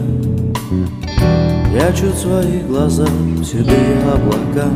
[1.73, 4.71] Прячут свои глаза в седые облака.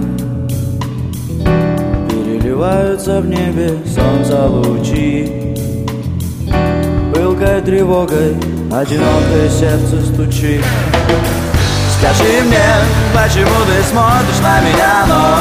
[2.11, 5.42] Переливаются в небе солнца лучи
[7.43, 8.37] Пылкой тревогой
[8.71, 10.65] одинокое сердце стучит
[11.99, 12.69] Скажи мне,
[13.13, 15.39] почему ты смотришь на меня, но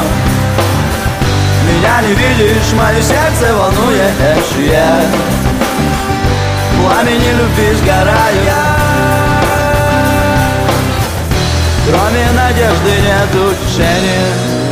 [1.68, 5.02] Меня не видишь, мое сердце волнуешь я
[6.80, 8.64] Пламени любви сгораю я
[11.88, 14.71] Кроме надежды нет утешения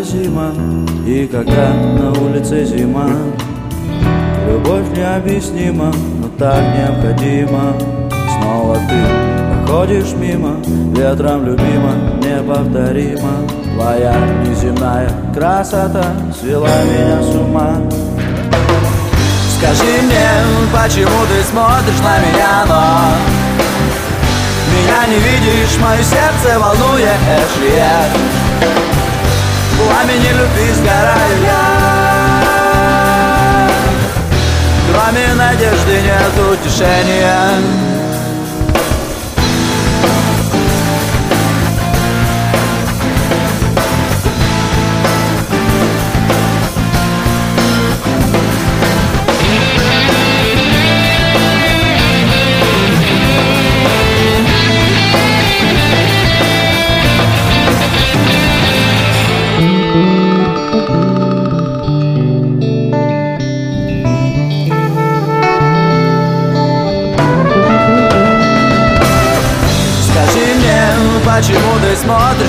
[0.00, 0.52] неотразима
[1.06, 3.08] И когда на улице зима
[4.48, 7.74] Любовь необъяснима, но так необходима.
[8.10, 10.56] Снова ты проходишь мимо
[10.96, 16.04] Ветром любима, неповторима Твоя неземная красота
[16.38, 17.76] Свела меня с ума.
[19.58, 20.28] Скажи мне,
[20.72, 23.12] почему ты смотришь на меня, но
[24.72, 27.06] Меня не видишь, мое сердце волнуешь
[27.76, 28.39] я
[29.90, 31.90] пламени любви сгораю я.
[34.92, 37.58] Кроме надежды нет утешения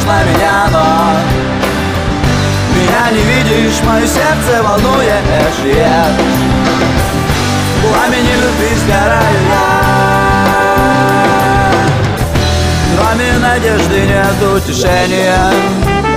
[0.06, 0.86] на меня, но
[2.76, 6.08] Меня не видишь, мое сердце волнуешь, yeah.
[7.82, 9.92] Пламени любви сгораю я
[12.96, 16.11] Кроме надежды нет утешения.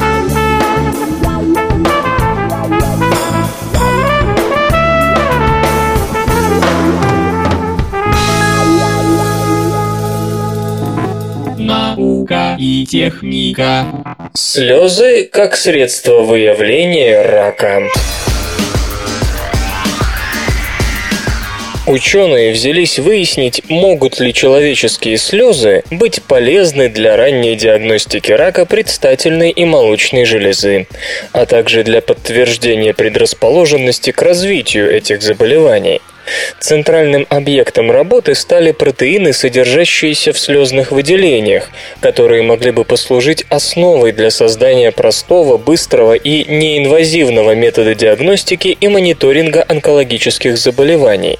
[12.24, 13.86] Наука и техника.
[14.32, 17.82] Слезы как средство выявления рака.
[21.86, 29.66] Ученые взялись выяснить, могут ли человеческие слезы быть полезны для ранней диагностики рака предстательной и
[29.66, 30.86] молочной железы,
[31.32, 36.00] а также для подтверждения предрасположенности к развитию этих заболеваний.
[36.58, 41.70] Центральным объектом работы стали протеины, содержащиеся в слезных выделениях,
[42.00, 49.64] которые могли бы послужить основой для создания простого, быстрого и неинвазивного метода диагностики и мониторинга
[49.68, 51.38] онкологических заболеваний.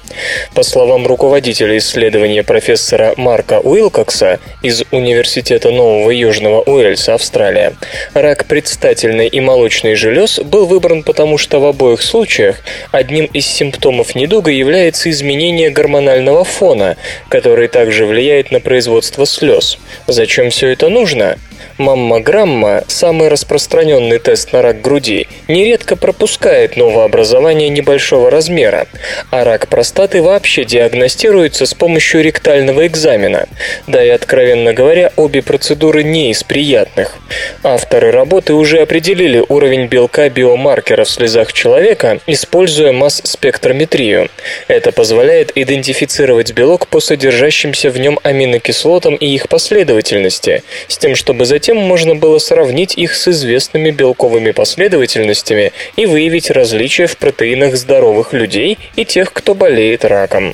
[0.53, 7.73] По словам руководителя исследования профессора Марка Уилкокса из Университета Нового Южного Уэльса, Австралия,
[8.13, 12.57] рак предстательной и молочной желез был выбран потому, что в обоих случаях
[12.91, 16.97] одним из симптомов недуга является является изменение гормонального фона,
[17.29, 19.77] который также влияет на производство слез.
[20.05, 21.37] Зачем все это нужно?
[21.77, 28.87] Маммограмма, самый распространенный тест на рак груди, нередко пропускает новообразование небольшого размера,
[29.29, 33.47] а рак простаты вообще диагностируется с помощью ректального экзамена.
[33.87, 37.17] Да и, откровенно говоря, обе процедуры не из приятных.
[37.61, 44.29] Авторы работы уже определили уровень белка биомаркера в слезах человека, используя масс-спектрометрию.
[44.69, 51.43] Это позволяет идентифицировать белок по содержащимся в нем аминокислотам и их последовательности, с тем, чтобы
[51.43, 57.75] затем Затем можно было сравнить их с известными белковыми последовательностями и выявить различия в протеинах
[57.75, 60.53] здоровых людей и тех, кто болеет раком.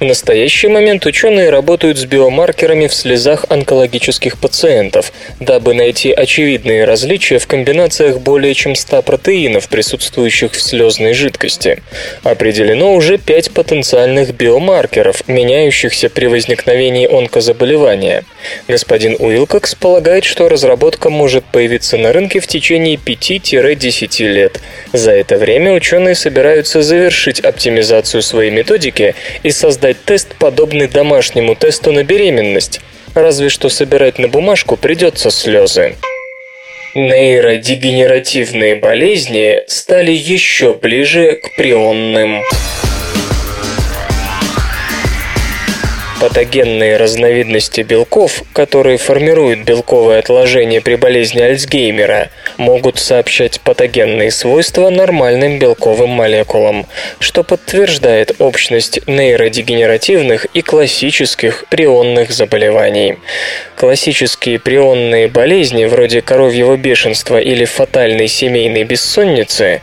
[0.00, 7.38] В настоящий момент ученые работают с биомаркерами в слезах онкологических пациентов, дабы найти очевидные различия
[7.38, 11.84] в комбинациях более чем 100 протеинов, присутствующих в слезной жидкости.
[12.24, 18.24] Определено уже 5 потенциальных биомаркеров, меняющихся при возникновении онкозаболевания.
[18.66, 24.60] Господин Уилкокс полагает, что разработка может появиться на рынке в течение 5-10 лет.
[24.92, 31.92] За это время ученые собираются завершить оптимизацию своей методики и создать тест, подобный домашнему тесту
[31.92, 32.80] на беременность.
[33.14, 35.94] Разве что собирать на бумажку придется слезы.
[36.94, 42.42] Нейродегенеративные болезни стали еще ближе к прионным.
[46.20, 55.60] Патогенные разновидности белков, которые формируют белковое отложение при болезни Альцгеймера, могут сообщать патогенные свойства нормальным
[55.60, 56.86] белковым молекулам,
[57.20, 63.18] что подтверждает общность нейродегенеративных и классических прионных заболеваний.
[63.76, 69.82] Классические прионные болезни, вроде коровьего бешенства или фатальной семейной бессонницы,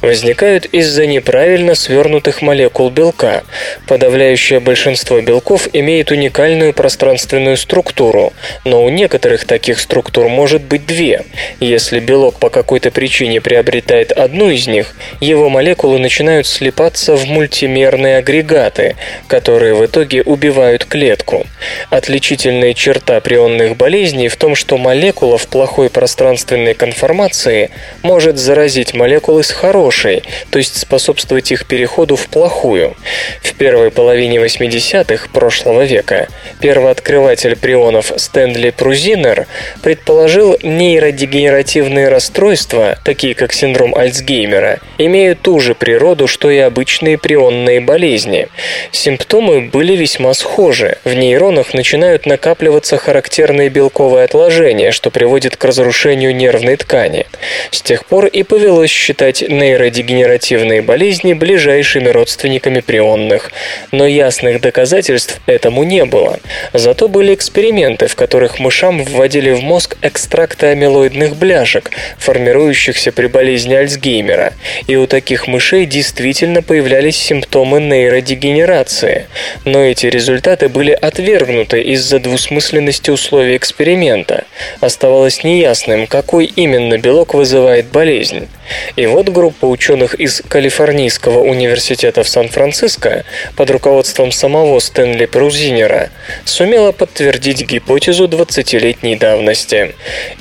[0.00, 3.44] возникают из-за неправильно свернутых молекул белка.
[3.86, 8.32] Подавляющее большинство белков имеет уникальную пространственную структуру,
[8.64, 11.24] но у некоторых таких структур может быть две.
[11.58, 18.18] Если белок по какой-то причине приобретает одну из них, его молекулы начинают слипаться в мультимерные
[18.18, 18.94] агрегаты,
[19.26, 21.44] которые в итоге убивают клетку.
[21.90, 27.70] Отличительная черта прионных болезней в том, что молекула в плохой пространственной конформации
[28.02, 32.96] может заразить молекулы с хорошей, то есть способствовать их переходу в плохую.
[33.42, 36.28] В первой половине 80-х прошлого прошлого века.
[36.60, 39.46] Первооткрыватель прионов Стэнли Прузинер
[39.82, 47.80] предположил нейродегенеративные расстройства, такие как синдром Альцгеймера, имеют ту же природу, что и обычные прионные
[47.80, 48.48] болезни.
[48.92, 50.98] Симптомы были весьма схожи.
[51.04, 57.26] В нейронах начинают накапливаться характерные белковые отложения, что приводит к разрушению нервной ткани.
[57.70, 63.50] С тех пор и повелось считать нейродегенеративные болезни ближайшими родственниками прионных.
[63.92, 66.38] Но ясных доказательств этому не было.
[66.72, 73.74] Зато были эксперименты, в которых мышам вводили в мозг экстракты амилоидных бляшек, формирующихся при болезни
[73.74, 74.52] Альцгеймера.
[74.86, 79.26] И у таких мышей действительно появлялись симптомы нейродегенерации.
[79.64, 84.44] Но эти результаты были отвергнуты из-за двусмысленности условий эксперимента.
[84.80, 88.48] Оставалось неясным, какой именно белок вызывает болезнь.
[88.96, 93.24] И вот группа ученых из Калифорнийского университета в Сан-Франциско
[93.56, 96.08] под руководством самого Стэнли Пру Рузинера,
[96.46, 99.94] сумела подтвердить гипотезу 20-летней давности.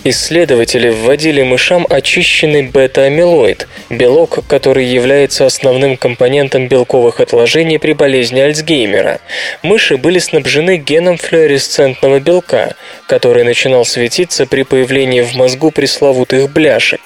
[0.06, 9.20] Исследователи вводили мышам очищенный бета-амилоид, белок, который является основным компонентом белковых отложений при болезни Альцгеймера.
[9.62, 12.76] Мыши были снабжены геном флуоресцентного белка,
[13.08, 17.02] который начинал светиться при появлении в мозгу пресловутых бляшек.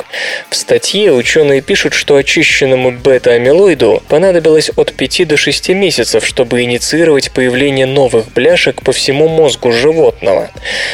[0.50, 7.32] В статье ученые пишут, что очищенному бета-амилоиду понадобилось от 5 до 6 месяцев, чтобы инициировать
[7.32, 10.52] появление новых бляшек по всему мозгу животного.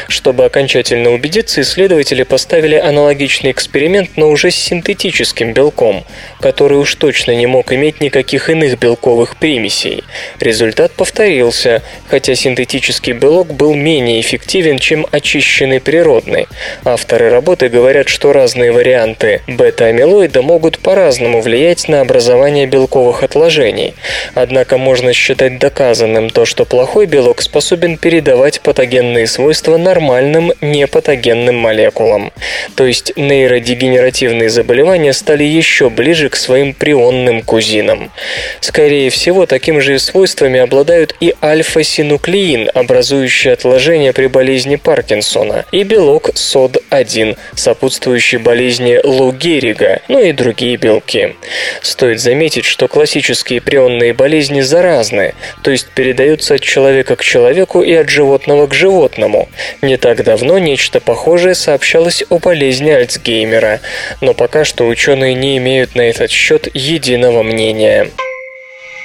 [0.08, 6.06] Чтобы окончательно убедиться, исследователи поставили аналогичный эксперимент, но уже с синтетическим белком,
[6.40, 10.04] который уж точно не мог иметь никаких иных белковых примесей.
[10.40, 16.48] Результат повторился, хотя синтетический белок был менее эффективен, чем очищенный природный.
[16.84, 20.03] Авторы работы говорят, что разные варианты бета-амилоида
[20.42, 23.94] могут по-разному влиять на образование белковых отложений.
[24.36, 32.32] Однако можно считать доказанным то, что плохой белок способен передавать патогенные свойства нормальным непатогенным молекулам.
[32.76, 38.12] То есть нейродегенеративные заболевания стали еще ближе к своим прионным кузинам.
[38.60, 46.32] Скорее всего, таким же свойствами обладают и альфа-синуклеин, образующий отложения при болезни Паркинсона, и белок
[46.36, 51.36] СОД-1, сопутствующий болезни Лу Геррига, ну и другие белки.
[51.82, 55.34] Стоит заметить, что классические прионные болезни заразны,
[55.64, 59.50] то есть передаются от человека к человеку и от животного к животному.
[59.82, 63.80] Не так давно нечто похожее сообщалось о болезни Альцгеймера,
[64.22, 68.10] но пока что ученые не имеют на этот счет единого мнения.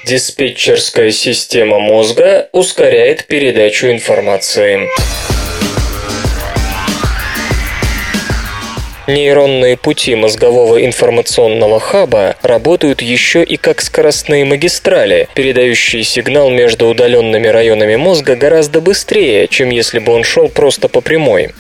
[0.05, 4.89] Диспетчерская система мозга ускоряет передачу информации.
[9.09, 17.47] Нейронные пути мозгового информационного хаба работают еще и как скоростные магистрали, передающие сигнал между удаленными
[17.47, 21.55] районами мозга гораздо быстрее, чем если бы он шел просто по прямой.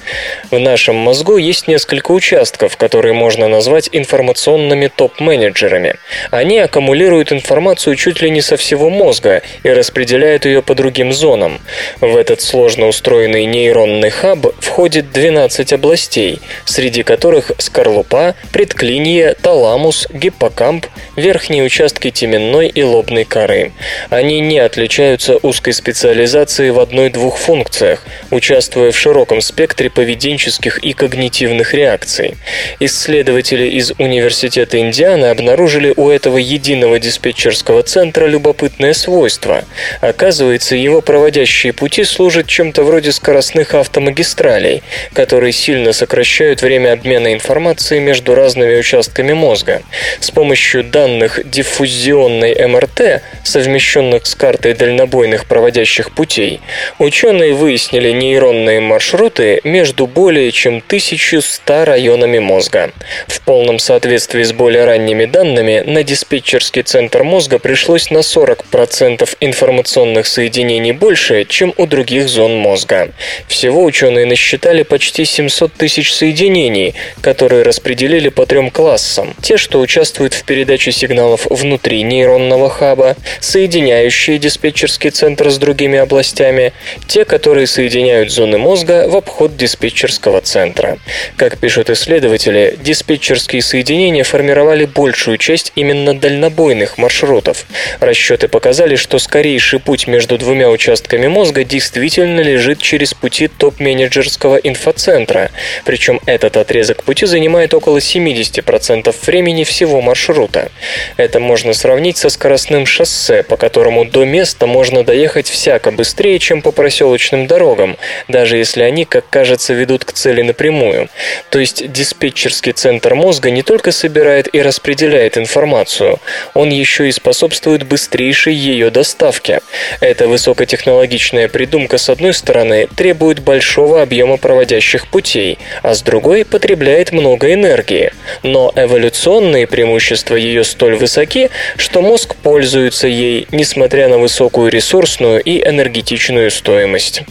[0.50, 5.94] В нашем мозгу есть несколько участков, которые можно назвать информационными топ-менеджерами.
[6.30, 11.60] Они аккумулируют информацию чуть ли не со всего мозга и распределяют ее по другим зонам.
[12.02, 20.08] В этот сложно устроенный нейронный хаб входит 12 областей, среди которых которых скорлупа, предклинье, таламус,
[20.12, 20.86] гиппокамп,
[21.16, 23.72] верхние участки теменной и лобной коры.
[24.10, 31.74] Они не отличаются узкой специализацией в одной-двух функциях, участвуя в широком спектре поведенческих и когнитивных
[31.74, 32.36] реакций.
[32.80, 39.64] Исследователи из Университета Индианы обнаружили у этого единого диспетчерского центра любопытное свойство.
[40.00, 44.82] Оказывается, его проводящие пути служат чем-то вроде скоростных автомагистралей,
[45.12, 49.82] которые сильно сокращают время обмена обмена информацией между разными участками мозга.
[50.20, 56.60] С помощью данных диффузионной МРТ, совмещенных с картой дальнобойных проводящих путей,
[56.98, 62.90] ученые выяснили нейронные маршруты между более чем 1100 районами мозга.
[63.26, 70.26] В полном соответствии с более ранними данными, на диспетчерский центр мозга пришлось на 40% информационных
[70.26, 73.08] соединений больше, чем у других зон мозга.
[73.46, 79.34] Всего ученые насчитали почти 700 тысяч соединений, которые распределили по трем классам.
[79.42, 86.72] Те, что участвуют в передаче сигналов внутри нейронного хаба, соединяющие диспетчерский центр с другими областями,
[87.06, 90.98] те, которые соединяют зоны мозга в обход диспетчерского центра.
[91.36, 97.66] Как пишут исследователи, диспетчерские соединения формировали большую часть именно дальнобойных маршрутов.
[98.00, 105.50] Расчеты показали, что скорейший путь между двумя участками мозга действительно лежит через пути топ-менеджерского инфоцентра,
[105.84, 110.70] причем этот отрезок пути занимает около 70% времени всего маршрута.
[111.16, 116.60] Это можно сравнить со скоростным шоссе, по которому до места можно доехать всяко быстрее, чем
[116.60, 117.96] по проселочным дорогам,
[118.28, 121.08] даже если они, как кажется, ведут к цели напрямую.
[121.48, 126.20] То есть диспетчерский центр мозга не только собирает и распределяет информацию,
[126.52, 129.60] он еще и способствует быстрейшей ее доставке.
[130.02, 136.87] Эта высокотехнологичная придумка, с одной стороны, требует большого объема проводящих путей, а с другой потребляет
[136.88, 138.12] потребляет много энергии,
[138.42, 145.60] но эволюционные преимущества ее столь высоки, что мозг пользуется ей, несмотря на высокую ресурсную и
[145.60, 147.22] энергетичную стоимость.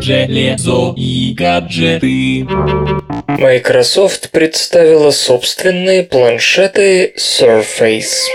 [0.00, 2.48] Железо и гаджеты.
[3.28, 8.26] Microsoft представила собственные планшеты Surface.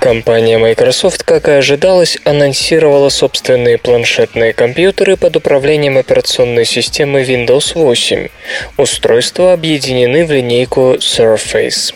[0.00, 8.28] Компания Microsoft, как и ожидалось, анонсировала собственные планшетные компьютеры под управлением операционной системы Windows 8.
[8.78, 11.92] Устройства объединены в линейку Surface.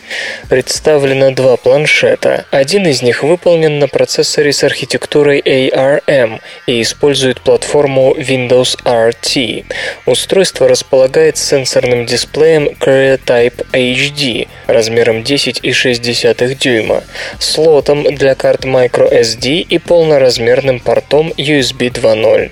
[0.50, 2.44] Представлено два планшета.
[2.50, 9.64] Один из них выполнен на процессоре с архитектурой ARM и использует платформу Windows RT.
[10.04, 17.02] Устройство располагает сенсорным дисплеем CreaType HD размером 10,6 дюйма,
[17.38, 22.50] слотом слотом для карт microSD и полноразмерным портом USB 2.0.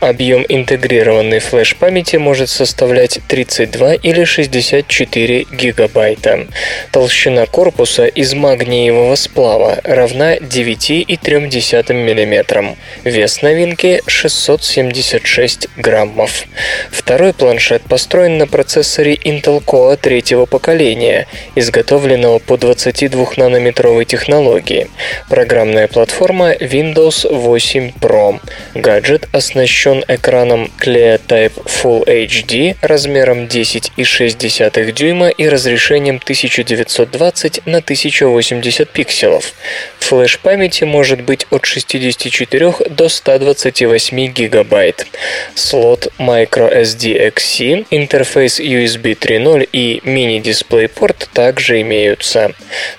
[0.00, 6.46] Объем интегрированной флеш-памяти может составлять 32 или 64 гигабайта.
[6.92, 12.76] Толщина корпуса из магниевого сплава равна 9,3 мм.
[13.04, 16.44] Вес новинки 676 граммов.
[16.90, 24.83] Второй планшет построен на процессоре Intel Core третьего поколения, изготовленного по 22-нанометровой технологии.
[25.28, 28.40] Программная платформа Windows 8 Pro.
[28.74, 39.52] Гаджет оснащен экраном ClearType Full HD размером 10,6 дюйма и разрешением 1920 на 1080 пикселов.
[40.00, 45.06] Флеш памяти может быть от 64 до 128 гигабайт.
[45.54, 52.52] Слот microSD-XC, интерфейс USB 3.0 и мини-дисплей-порт также имеются.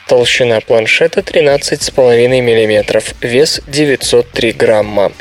[0.07, 5.11] Толщина планшета 13 12,5 мм, вес 903 грамма.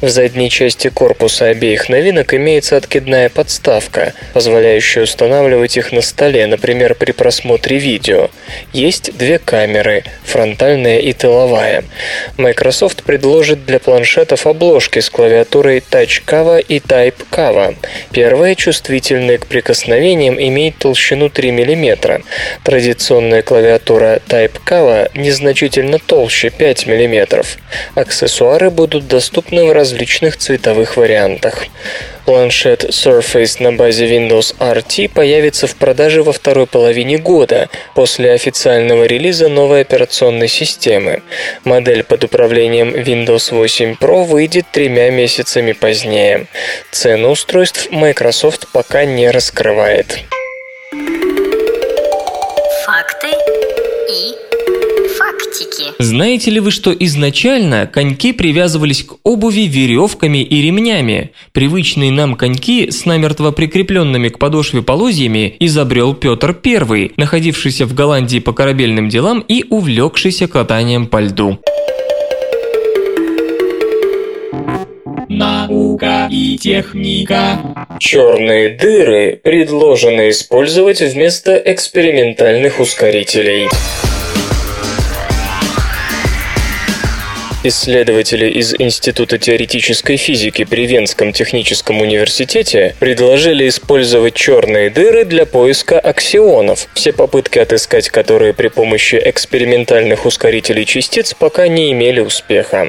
[0.00, 6.94] В задней части корпуса обеих новинок имеется откидная подставка, позволяющая устанавливать их на столе, например,
[6.94, 8.30] при просмотре видео.
[8.72, 11.84] Есть две камеры, фронтальная и тыловая.
[12.36, 17.76] Microsoft предложит для планшетов обложки с клавиатурой Touch Kava и Type Kava.
[18.12, 22.22] Первая, чувствительная к прикосновениям, имеет толщину 3 мм.
[22.64, 27.44] Традиционная клавиатура Type Kava незначительно толще 5 мм.
[27.94, 31.66] Аксессуары будут доступны в различных цветовых вариантах.
[32.24, 39.04] Планшет Surface на базе Windows RT появится в продаже во второй половине года после официального
[39.04, 41.22] релиза новой операционной системы.
[41.64, 46.46] Модель под управлением Windows 8 Pro выйдет тремя месяцами позднее.
[46.90, 50.20] Цену устройств Microsoft пока не раскрывает.
[56.00, 61.32] Знаете ли вы, что изначально коньки привязывались к обуви веревками и ремнями?
[61.52, 68.38] Привычные нам коньки с намертво прикрепленными к подошве полозьями изобрел Петр I, находившийся в Голландии
[68.38, 71.58] по корабельным делам и увлекшийся катанием по льду.
[75.28, 77.60] Наука и техника.
[77.98, 83.68] Черные дыры предложено использовать вместо экспериментальных ускорителей.
[87.62, 96.00] Исследователи из Института теоретической физики при Венском техническом университете предложили использовать черные дыры для поиска
[96.00, 102.88] аксионов, все попытки отыскать которые при помощи экспериментальных ускорителей частиц пока не имели успеха.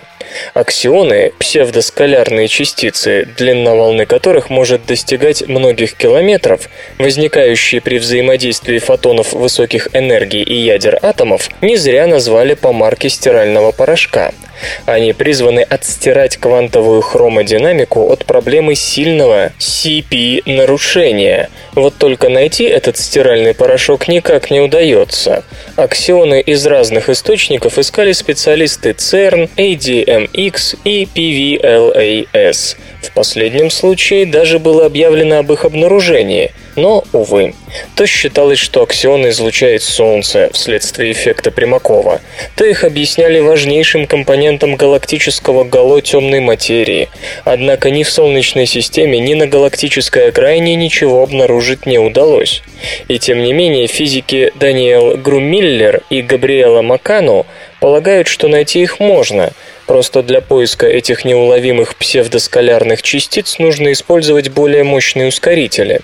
[0.54, 9.90] Аксионы– псевдоскалярные частицы, длина волны которых может достигать многих километров, возникающие при взаимодействии фотонов высоких
[9.94, 14.32] энергий и ядер атомов, не зря назвали по марке стирального порошка.
[14.86, 21.49] Они призваны отстирать квантовую хромодинамику от проблемы сильного CP-нарушения.
[21.74, 25.43] Вот только найти этот стиральный порошок никак не удается.
[25.76, 32.76] Аксионы из разных источников искали специалисты CERN, ADMX и PVLAS.
[33.01, 37.54] В последнем случае даже было объявлено об их обнаружении, но, увы.
[37.96, 42.22] То считалось, что аксионы излучает Солнце вследствие эффекта Примакова,
[42.56, 47.10] то их объясняли важнейшим компонентом галактического гало темной материи.
[47.44, 52.64] Однако ни в Солнечной системе, ни на галактической окраине ничего обнаружить не удалось.
[53.08, 57.46] И тем не менее физики Даниэл Грумиллер и Габриэла Макану
[57.80, 59.52] полагают, что найти их можно–
[59.88, 66.02] Просто для поиска этих неуловимых псевдоскалярных частиц нужно использовать более мощные ускорители.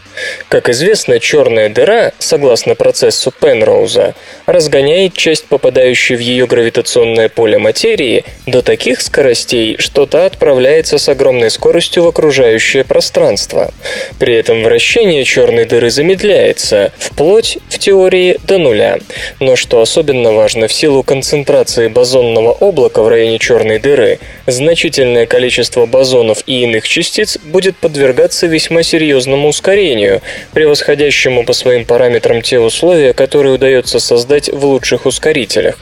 [0.49, 4.15] Как известно, черная дыра, согласно процессу Пенроуза,
[4.45, 11.09] разгоняет часть попадающей в ее гравитационное поле материи до таких скоростей, что та отправляется с
[11.09, 13.71] огромной скоростью в окружающее пространство.
[14.19, 18.99] При этом вращение черной дыры замедляется, вплоть, в теории, до нуля.
[19.39, 25.25] Но что особенно важно, в силу концентрации бозонного облака в районе черной черной дыры, значительное
[25.25, 30.21] количество бозонов и иных частиц будет подвергаться весьма серьезному ускорению,
[30.53, 35.77] превосходящему по своим параметрам те условия, которые удается создать в лучших ускорителях.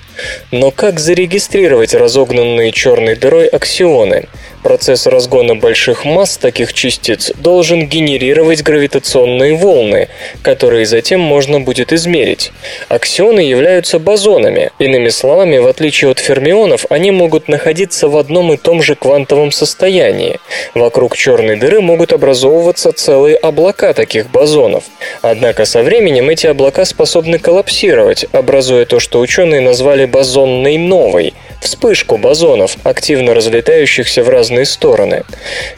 [0.51, 4.27] Но как зарегистрировать разогнанные черной дырой аксионы?
[4.65, 10.07] Процесс разгона больших масс таких частиц должен генерировать гравитационные волны,
[10.41, 12.51] которые затем можно будет измерить.
[12.89, 14.71] Аксионы являются бозонами.
[14.79, 19.51] Иными словами, в отличие от фермионов, они могут находиться в одном и том же квантовом
[19.51, 20.39] состоянии.
[20.73, 24.85] Вокруг черной дыры могут образовываться целые облака таких бозонов.
[25.21, 31.33] Однако со временем эти облака способны коллапсировать, образуя то, что ученые назвали бозонной новой–
[31.65, 35.23] вспышку бозонов, активно разлетающихся в разные стороны.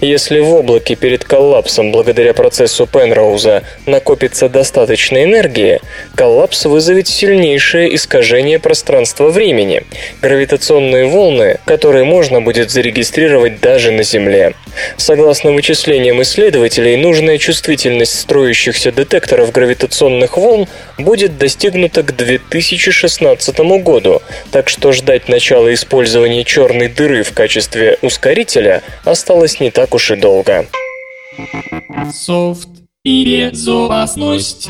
[0.01, 5.79] Если в облаке перед коллапсом благодаря процессу Пенроуза накопится достаточно энергии,
[6.15, 9.83] коллапс вызовет сильнейшее искажение пространства-времени,
[10.21, 14.53] гравитационные волны, которые можно будет зарегистрировать даже на Земле.
[14.97, 20.67] Согласно вычислениям исследователей, нужная чувствительность строящихся детекторов гравитационных волн
[20.97, 24.16] будет достигнута к 2016 году,
[24.51, 30.15] так что ждать начала использования черной дыры в качестве ускорителя осталось не так уж и
[30.15, 30.65] долго.
[32.13, 32.69] Софт
[33.03, 34.69] безопасность.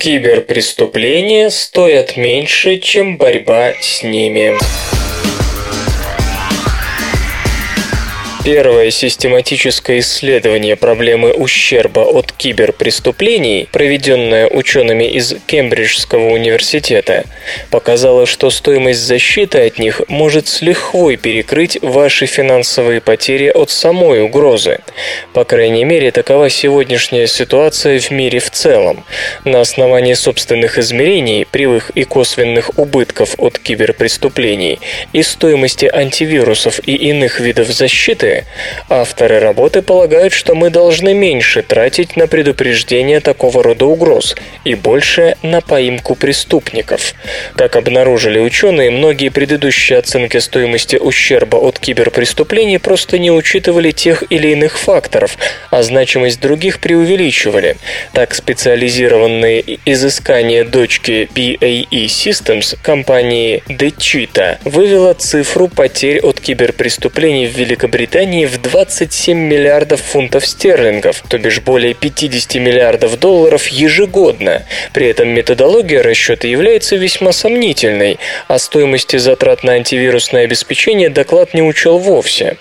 [0.00, 4.56] Киберпреступления стоят меньше, чем борьба с ними.
[8.42, 17.24] Первое систематическое исследование проблемы ущерба от киберпреступлений, проведенное учеными из Кембриджского университета,
[17.70, 24.22] показало, что стоимость защиты от них может с лихвой перекрыть ваши финансовые потери от самой
[24.22, 24.78] угрозы.
[25.34, 29.04] По крайней мере, такова сегодняшняя ситуация в мире в целом.
[29.44, 34.80] На основании собственных измерений, прямых и косвенных убытков от киберпреступлений
[35.12, 38.29] и стоимости антивирусов и иных видов защиты,
[38.88, 45.36] Авторы работы полагают, что мы должны меньше тратить на предупреждение такого рода угроз и больше
[45.42, 47.14] на поимку преступников.
[47.56, 54.48] Как обнаружили ученые, многие предыдущие оценки стоимости ущерба от киберпреступлений просто не учитывали тех или
[54.48, 55.36] иных факторов,
[55.70, 57.76] а значимость других преувеличивали.
[58.12, 68.19] Так, специализированные изыскания дочки BAE Systems компании Dechita вывела цифру потерь от киберпреступлений в Великобритании
[68.20, 74.66] Британии в 27 миллиардов фунтов стерлингов, то бишь более 50 миллиардов долларов ежегодно.
[74.92, 81.62] При этом методология расчета является весьма сомнительной, а стоимости затрат на антивирусное обеспечение доклад не
[81.62, 82.58] учел вовсе.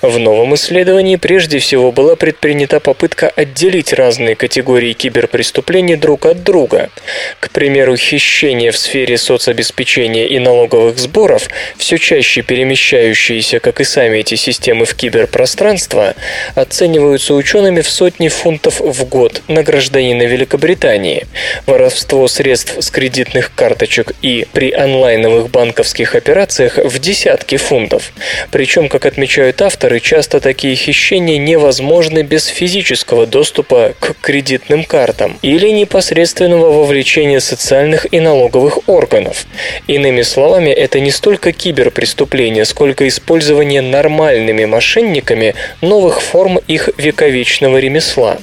[0.00, 6.90] В новом исследовании прежде всего была предпринята попытка отделить разные категории киберпреступлений друг от друга.
[7.38, 14.18] К примеру, хищения в сфере соцобеспечения и налоговых сборов, все чаще перемещающиеся, как и сами
[14.18, 16.14] эти системы, в киберпространство,
[16.54, 21.26] оцениваются учеными в сотни фунтов в год на гражданина Великобритании.
[21.66, 28.12] Воровство средств с кредитных карточек и при онлайновых банковских операциях в десятки фунтов.
[28.50, 35.68] Причем, как отмечают авторы, часто такие хищения невозможны без физического доступа к кредитным картам или
[35.70, 39.46] непосредственного вовлечения социальных и налоговых органов.
[39.86, 48.38] Иными словами, это не столько киберпреступление, сколько использование нормальными мошенниками новых форм их вековечного ремесла.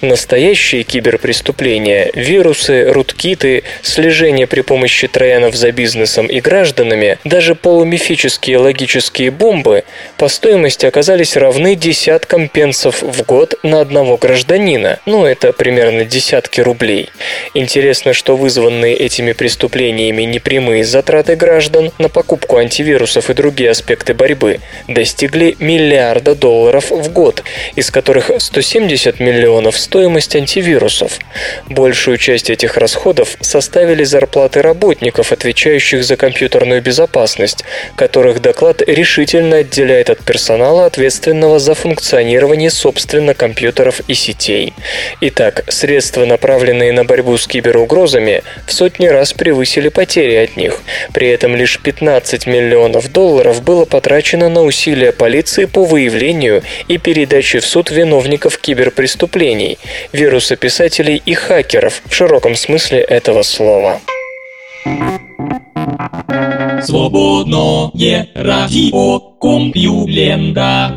[0.00, 9.32] Настоящие киберпреступления– вирусы, руткиты, слежение при помощи троянов за бизнесом и гражданами, даже полумифические логические
[9.32, 9.82] бомбы–
[10.20, 14.98] по стоимости оказались равны десяткам пенсов в год на одного гражданина.
[15.06, 17.08] Ну, это примерно десятки рублей.
[17.54, 24.60] Интересно, что вызванные этими преступлениями непрямые затраты граждан на покупку антивирусов и другие аспекты борьбы
[24.88, 27.42] достигли миллиарда долларов в год,
[27.74, 31.18] из которых 170 миллионов стоимость антивирусов.
[31.68, 37.64] Большую часть этих расходов составили зарплаты работников, отвечающих за компьютерную безопасность,
[37.96, 44.74] которых доклад решительно отделяет от персонала ответственного за функционирование собственно компьютеров и сетей.
[45.20, 50.82] Итак, средства, направленные на борьбу с киберугрозами, в сотни раз превысили потери от них.
[51.12, 57.60] При этом лишь 15 миллионов долларов было потрачено на усилия полиции по выявлению и передаче
[57.60, 59.78] в суд виновников киберпреступлений,
[60.12, 64.00] вирусописателей и хакеров в широком смысле этого слова.
[66.82, 70.96] Свободное радио Компьюлента.